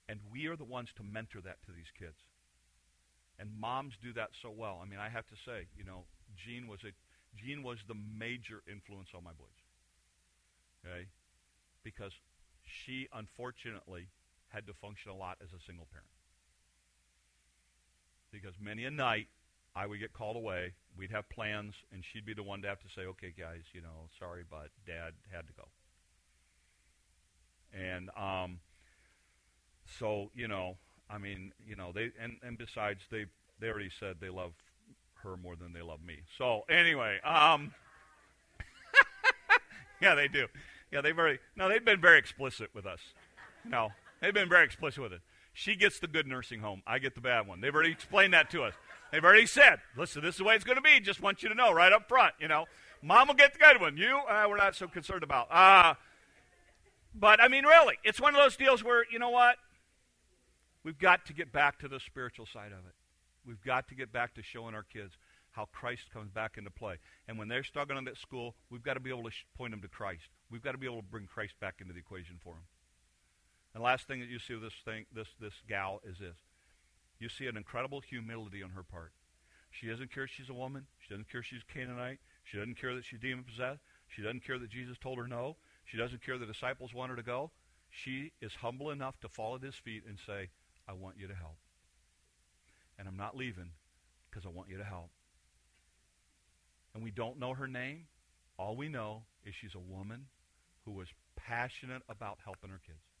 And 0.08 0.18
we 0.32 0.46
are 0.46 0.56
the 0.56 0.64
ones 0.64 0.88
to 0.96 1.02
mentor 1.02 1.40
that 1.44 1.62
to 1.66 1.72
these 1.72 1.90
kids. 1.98 2.16
And 3.38 3.50
moms 3.58 3.94
do 4.02 4.12
that 4.14 4.30
so 4.40 4.50
well. 4.50 4.80
I 4.82 4.88
mean, 4.88 4.98
I 4.98 5.08
have 5.08 5.26
to 5.28 5.36
say, 5.44 5.66
you 5.76 5.84
know, 5.84 6.04
Jean 6.36 6.68
was 6.68 6.80
a 6.84 6.92
Jean 7.34 7.62
was 7.62 7.78
the 7.88 7.94
major 7.94 8.60
influence 8.70 9.08
on 9.16 9.24
my 9.24 9.32
boys. 9.32 9.60
Okay? 10.84 11.08
Because 11.82 12.12
she 12.64 13.08
unfortunately 13.12 14.08
had 14.48 14.66
to 14.66 14.74
function 14.74 15.10
a 15.10 15.16
lot 15.16 15.38
as 15.40 15.48
a 15.48 15.60
single 15.64 15.86
parent 15.90 16.12
because 18.32 18.54
many 18.60 18.84
a 18.84 18.90
night 18.90 19.28
I 19.74 19.86
would 19.86 20.00
get 20.00 20.12
called 20.12 20.36
away. 20.36 20.74
We'd 20.96 21.10
have 21.10 21.28
plans, 21.30 21.74
and 21.92 22.04
she'd 22.04 22.26
be 22.26 22.34
the 22.34 22.42
one 22.42 22.62
to 22.62 22.68
have 22.68 22.80
to 22.80 22.88
say, 22.94 23.02
"Okay, 23.02 23.32
guys, 23.36 23.62
you 23.72 23.80
know, 23.80 24.08
sorry, 24.18 24.44
but 24.48 24.68
Dad 24.86 25.14
had 25.32 25.46
to 25.46 25.52
go." 25.54 25.68
And 27.72 28.10
um, 28.16 28.60
so 29.98 30.30
you 30.34 30.48
know, 30.48 30.76
I 31.08 31.18
mean, 31.18 31.52
you 31.66 31.76
know, 31.76 31.92
they 31.92 32.10
and 32.20 32.36
and 32.42 32.58
besides, 32.58 33.00
they 33.10 33.26
they 33.60 33.68
already 33.68 33.90
said 33.98 34.16
they 34.20 34.28
love 34.28 34.52
her 35.22 35.36
more 35.36 35.56
than 35.56 35.72
they 35.72 35.82
love 35.82 36.02
me. 36.04 36.20
So 36.36 36.62
anyway, 36.68 37.20
um, 37.24 37.72
yeah, 40.02 40.14
they 40.14 40.28
do. 40.28 40.46
Yeah, 40.90 41.00
they've 41.00 41.16
very 41.16 41.38
no, 41.56 41.68
they've 41.68 41.84
been 41.84 42.00
very 42.00 42.18
explicit 42.18 42.70
with 42.74 42.86
us. 42.86 43.00
No, 43.64 43.90
they've 44.20 44.34
been 44.34 44.48
very 44.48 44.64
explicit 44.64 45.02
with 45.02 45.12
it. 45.12 45.20
She 45.54 45.76
gets 45.76 45.98
the 45.98 46.06
good 46.06 46.26
nursing 46.26 46.60
home. 46.60 46.82
I 46.86 46.98
get 46.98 47.14
the 47.14 47.20
bad 47.20 47.46
one. 47.46 47.60
They've 47.60 47.74
already 47.74 47.92
explained 47.92 48.34
that 48.34 48.50
to 48.50 48.62
us. 48.64 48.74
They've 49.12 49.24
already 49.24 49.46
said, 49.46 49.80
listen, 49.96 50.22
this 50.22 50.36
is 50.36 50.38
the 50.38 50.44
way 50.44 50.54
it's 50.54 50.64
going 50.64 50.76
to 50.76 50.82
be. 50.82 50.98
Just 50.98 51.20
want 51.20 51.42
you 51.42 51.50
to 51.50 51.54
know 51.54 51.70
right 51.70 51.92
up 51.92 52.08
front, 52.08 52.34
you 52.40 52.48
know. 52.48 52.64
Mom 53.02 53.28
will 53.28 53.34
get 53.34 53.52
the 53.52 53.58
good 53.58 53.80
one. 53.80 53.96
You, 53.96 54.20
uh, 54.28 54.46
we're 54.48 54.56
not 54.56 54.74
so 54.74 54.88
concerned 54.88 55.22
about. 55.22 55.48
Uh, 55.50 55.94
but, 57.14 57.40
I 57.40 57.48
mean, 57.48 57.66
really, 57.66 57.96
it's 58.04 58.20
one 58.20 58.34
of 58.34 58.40
those 58.40 58.56
deals 58.56 58.82
where, 58.82 59.04
you 59.12 59.18
know 59.18 59.28
what? 59.28 59.56
We've 60.82 60.98
got 60.98 61.26
to 61.26 61.34
get 61.34 61.52
back 61.52 61.78
to 61.80 61.88
the 61.88 62.00
spiritual 62.00 62.46
side 62.46 62.72
of 62.72 62.86
it. 62.86 62.94
We've 63.44 63.60
got 63.60 63.86
to 63.88 63.94
get 63.94 64.12
back 64.12 64.34
to 64.34 64.42
showing 64.42 64.74
our 64.74 64.82
kids 64.82 65.18
how 65.50 65.68
Christ 65.72 66.10
comes 66.10 66.30
back 66.30 66.56
into 66.56 66.70
play. 66.70 66.96
And 67.28 67.38
when 67.38 67.48
they're 67.48 67.64
struggling 67.64 68.08
at 68.08 68.16
school, 68.16 68.54
we've 68.70 68.82
got 68.82 68.94
to 68.94 69.00
be 69.00 69.10
able 69.10 69.24
to 69.24 69.32
point 69.56 69.72
them 69.72 69.82
to 69.82 69.88
Christ. 69.88 70.28
We've 70.50 70.62
got 70.62 70.72
to 70.72 70.78
be 70.78 70.86
able 70.86 71.02
to 71.02 71.02
bring 71.02 71.26
Christ 71.26 71.54
back 71.60 71.76
into 71.80 71.92
the 71.92 71.98
equation 71.98 72.36
for 72.42 72.54
them. 72.54 72.64
And 73.74 73.82
last 73.82 74.06
thing 74.06 74.20
that 74.20 74.28
you 74.28 74.38
see 74.38 74.54
with 74.54 74.62
this 74.62 74.72
thing, 74.84 75.06
this 75.14 75.28
this 75.40 75.54
gal 75.68 76.00
is 76.04 76.18
this: 76.18 76.36
you 77.22 77.28
see 77.28 77.46
an 77.46 77.56
incredible 77.56 78.00
humility 78.00 78.62
on 78.62 78.70
her 78.70 78.82
part. 78.82 79.12
She 79.70 79.86
doesn't 79.86 80.12
care 80.12 80.26
she's 80.26 80.50
a 80.50 80.54
woman. 80.54 80.86
She 80.98 81.08
doesn't 81.10 81.30
care 81.30 81.42
she's 81.42 81.62
Canaanite. 81.72 82.18
She 82.44 82.58
doesn't 82.58 82.78
care 82.78 82.94
that 82.94 83.04
she's 83.04 83.20
demon 83.20 83.44
possessed. 83.44 83.80
She 84.08 84.22
doesn't 84.22 84.44
care 84.44 84.58
that 84.58 84.70
Jesus 84.70 84.98
told 84.98 85.18
her 85.18 85.26
no. 85.26 85.56
She 85.84 85.96
doesn't 85.96 86.24
care 86.24 86.36
the 86.36 86.46
disciples 86.46 86.92
want 86.92 87.10
her 87.10 87.16
to 87.16 87.22
go. 87.22 87.50
She 87.90 88.32
is 88.40 88.54
humble 88.56 88.90
enough 88.90 89.18
to 89.20 89.28
fall 89.28 89.54
at 89.54 89.62
his 89.62 89.74
feet 89.74 90.02
and 90.06 90.18
say, 90.26 90.50
I 90.88 90.92
want 90.92 91.16
you 91.18 91.28
to 91.28 91.34
help. 91.34 91.56
And 92.98 93.08
I'm 93.08 93.16
not 93.16 93.36
leaving 93.36 93.70
because 94.30 94.44
I 94.44 94.50
want 94.50 94.68
you 94.68 94.76
to 94.78 94.84
help. 94.84 95.10
And 96.94 97.02
we 97.02 97.10
don't 97.10 97.38
know 97.38 97.54
her 97.54 97.66
name. 97.66 98.06
All 98.58 98.76
we 98.76 98.88
know 98.88 99.22
is 99.44 99.54
she's 99.54 99.74
a 99.74 99.78
woman 99.78 100.26
who 100.84 100.92
was 100.92 101.08
passionate 101.36 102.02
about 102.08 102.38
helping 102.44 102.70
her 102.70 102.80
kids. 102.84 103.11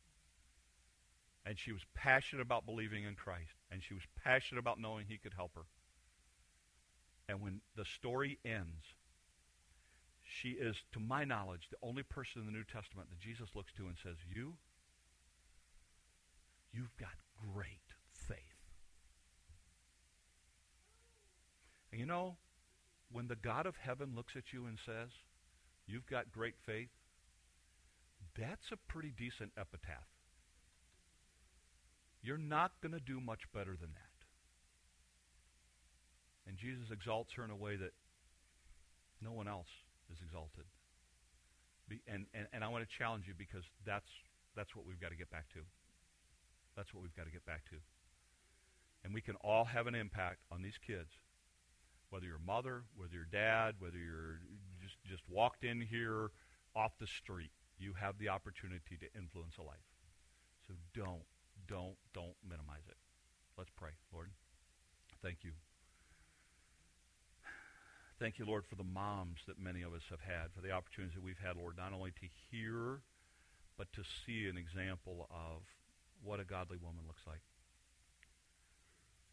And 1.44 1.58
she 1.58 1.72
was 1.72 1.82
passionate 1.94 2.42
about 2.42 2.66
believing 2.66 3.04
in 3.04 3.14
Christ. 3.14 3.54
And 3.70 3.82
she 3.82 3.94
was 3.94 4.04
passionate 4.22 4.60
about 4.60 4.80
knowing 4.80 5.06
he 5.08 5.18
could 5.18 5.34
help 5.34 5.54
her. 5.56 5.64
And 7.28 7.40
when 7.40 7.60
the 7.76 7.84
story 7.84 8.38
ends, 8.44 8.94
she 10.24 10.50
is, 10.50 10.76
to 10.92 11.00
my 11.00 11.24
knowledge, 11.24 11.68
the 11.70 11.86
only 11.86 12.02
person 12.02 12.40
in 12.40 12.46
the 12.46 12.52
New 12.52 12.64
Testament 12.64 13.10
that 13.10 13.20
Jesus 13.20 13.48
looks 13.54 13.72
to 13.74 13.86
and 13.86 13.96
says, 14.02 14.16
You, 14.34 14.54
you've 16.72 16.96
got 16.96 17.10
great 17.54 17.66
faith. 18.12 18.38
And 21.90 22.00
you 22.00 22.06
know, 22.06 22.36
when 23.10 23.28
the 23.28 23.36
God 23.36 23.66
of 23.66 23.76
heaven 23.76 24.12
looks 24.16 24.36
at 24.36 24.52
you 24.52 24.66
and 24.66 24.78
says, 24.84 25.10
You've 25.86 26.06
got 26.06 26.32
great 26.32 26.54
faith, 26.64 26.88
that's 28.38 28.72
a 28.72 28.76
pretty 28.88 29.12
decent 29.16 29.52
epitaph. 29.58 30.11
You're 32.22 32.38
not 32.38 32.72
going 32.80 32.92
to 32.92 33.00
do 33.00 33.20
much 33.20 33.40
better 33.52 33.76
than 33.78 33.90
that. 33.94 34.12
And 36.46 36.56
Jesus 36.56 36.90
exalts 36.90 37.32
her 37.34 37.44
in 37.44 37.50
a 37.50 37.56
way 37.56 37.76
that 37.76 37.92
no 39.20 39.32
one 39.32 39.48
else 39.48 39.68
is 40.10 40.18
exalted. 40.22 40.64
And, 42.08 42.26
and, 42.34 42.46
and 42.52 42.64
I 42.64 42.68
want 42.68 42.88
to 42.88 42.90
challenge 42.98 43.24
you 43.26 43.34
because 43.36 43.64
that's, 43.84 44.08
that's 44.56 44.74
what 44.74 44.86
we've 44.86 45.00
got 45.00 45.10
to 45.10 45.16
get 45.16 45.30
back 45.30 45.48
to. 45.54 45.60
That's 46.76 46.94
what 46.94 47.02
we've 47.02 47.14
got 47.14 47.26
to 47.26 47.30
get 47.32 47.44
back 47.44 47.64
to. 47.70 47.76
And 49.04 49.12
we 49.12 49.20
can 49.20 49.34
all 49.42 49.64
have 49.64 49.86
an 49.86 49.94
impact 49.94 50.38
on 50.50 50.62
these 50.62 50.78
kids. 50.84 51.10
Whether 52.10 52.26
you're 52.26 52.36
a 52.36 52.46
mother, 52.46 52.84
whether 52.96 53.14
you're 53.14 53.24
dad, 53.24 53.76
whether 53.78 53.98
you're 53.98 54.40
just, 54.82 54.96
just 55.08 55.22
walked 55.28 55.64
in 55.64 55.80
here 55.80 56.30
off 56.74 56.92
the 56.98 57.06
street, 57.06 57.50
you 57.78 57.94
have 57.98 58.18
the 58.18 58.28
opportunity 58.28 58.96
to 59.00 59.06
influence 59.18 59.54
a 59.58 59.62
life. 59.62 59.88
So 60.66 60.74
don't, 60.94 61.24
don't, 61.66 61.96
don't 62.14 62.36
minimize 62.48 62.84
it. 62.88 62.96
Let's 63.56 63.70
pray, 63.76 63.90
Lord. 64.12 64.30
Thank 65.22 65.38
you. 65.42 65.52
Thank 68.22 68.38
you, 68.38 68.46
Lord, 68.46 68.62
for 68.70 68.78
the 68.78 68.86
moms 68.86 69.42
that 69.50 69.58
many 69.58 69.82
of 69.82 69.90
us 69.98 70.06
have 70.06 70.22
had, 70.22 70.54
for 70.54 70.62
the 70.62 70.70
opportunities 70.70 71.18
that 71.18 71.26
we've 71.26 71.42
had, 71.42 71.58
Lord, 71.58 71.74
not 71.74 71.90
only 71.90 72.14
to 72.22 72.26
hear, 72.54 73.02
but 73.74 73.90
to 73.98 74.06
see 74.22 74.46
an 74.46 74.54
example 74.54 75.26
of 75.26 75.66
what 76.22 76.38
a 76.38 76.46
godly 76.46 76.78
woman 76.78 77.02
looks 77.10 77.26
like. 77.26 77.42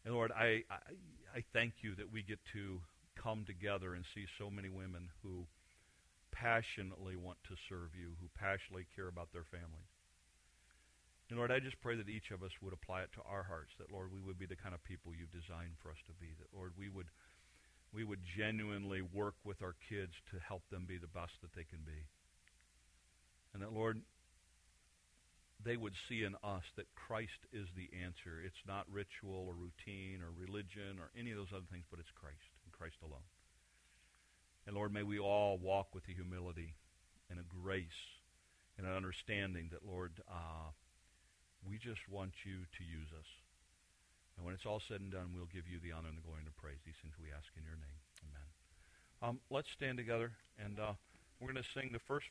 And 0.02 0.10
Lord, 0.10 0.34
I, 0.34 0.66
I, 0.66 1.38
I 1.38 1.40
thank 1.54 1.86
you 1.86 1.94
that 2.02 2.10
we 2.10 2.26
get 2.26 2.42
to 2.50 2.82
come 3.14 3.46
together 3.46 3.94
and 3.94 4.02
see 4.10 4.26
so 4.42 4.50
many 4.50 4.66
women 4.66 5.06
who 5.22 5.46
passionately 6.34 7.14
want 7.14 7.38
to 7.46 7.54
serve 7.70 7.94
you, 7.94 8.18
who 8.18 8.26
passionately 8.34 8.90
care 8.98 9.06
about 9.06 9.30
their 9.30 9.46
families. 9.54 9.86
And 11.30 11.38
Lord, 11.38 11.54
I 11.54 11.62
just 11.62 11.78
pray 11.78 11.94
that 11.94 12.10
each 12.10 12.34
of 12.34 12.42
us 12.42 12.50
would 12.58 12.74
apply 12.74 13.06
it 13.06 13.14
to 13.14 13.22
our 13.22 13.46
hearts, 13.46 13.70
that, 13.78 13.94
Lord, 13.94 14.10
we 14.10 14.18
would 14.18 14.34
be 14.34 14.50
the 14.50 14.58
kind 14.58 14.74
of 14.74 14.82
people 14.82 15.14
you've 15.14 15.30
designed 15.30 15.78
for 15.78 15.94
us 15.94 16.02
to 16.10 16.14
be, 16.18 16.34
that, 16.42 16.50
Lord, 16.50 16.74
we 16.74 16.90
would, 16.90 17.06
we 17.92 18.04
would 18.04 18.20
genuinely 18.36 19.02
work 19.02 19.34
with 19.44 19.62
our 19.62 19.74
kids 19.88 20.12
to 20.30 20.38
help 20.46 20.62
them 20.70 20.86
be 20.86 20.98
the 20.98 21.10
best 21.10 21.32
that 21.42 21.52
they 21.54 21.64
can 21.64 21.80
be. 21.84 22.06
And 23.52 23.62
that, 23.62 23.72
Lord, 23.72 24.00
they 25.64 25.76
would 25.76 25.94
see 26.08 26.22
in 26.22 26.34
us 26.42 26.62
that 26.76 26.94
Christ 26.94 27.50
is 27.52 27.66
the 27.74 27.90
answer. 28.02 28.40
It's 28.44 28.64
not 28.66 28.86
ritual 28.90 29.44
or 29.46 29.54
routine 29.54 30.22
or 30.22 30.30
religion 30.30 30.98
or 30.98 31.10
any 31.18 31.32
of 31.32 31.38
those 31.38 31.52
other 31.52 31.68
things, 31.70 31.84
but 31.90 31.98
it's 31.98 32.14
Christ 32.14 32.50
and 32.64 32.72
Christ 32.72 32.96
alone. 33.02 33.26
And 34.66 34.76
Lord, 34.76 34.92
may 34.92 35.02
we 35.02 35.18
all 35.18 35.58
walk 35.58 35.94
with 35.94 36.04
a 36.08 36.14
humility 36.14 36.76
and 37.28 37.40
a 37.40 37.44
grace 37.62 38.00
and 38.78 38.86
an 38.86 38.94
understanding 38.94 39.68
that, 39.72 39.84
Lord, 39.84 40.12
uh, 40.30 40.70
we 41.66 41.76
just 41.76 42.00
want 42.08 42.32
you 42.44 42.64
to 42.78 42.82
use 42.84 43.10
us. 43.12 43.28
And 44.40 44.48
when 44.48 44.56
it's 44.56 44.64
all 44.64 44.80
said 44.88 45.04
and 45.04 45.12
done, 45.12 45.36
we'll 45.36 45.52
give 45.52 45.68
you 45.68 45.76
the 45.84 45.92
honor 45.92 46.08
and 46.08 46.16
the 46.16 46.24
glory 46.24 46.40
and 46.40 46.48
the 46.48 46.56
praise. 46.56 46.80
These 46.80 46.96
things 47.04 47.12
we 47.20 47.28
ask 47.28 47.44
in 47.60 47.64
your 47.68 47.76
name. 47.76 48.00
Amen. 48.24 48.48
Um, 49.20 49.36
let's 49.52 49.68
stand 49.76 50.00
together, 50.00 50.32
and 50.56 50.80
uh, 50.80 50.96
we're 51.36 51.52
going 51.52 51.60
to 51.60 51.72
sing 51.76 51.92
the 51.92 52.00
first 52.00 52.24
verse. 52.24 52.30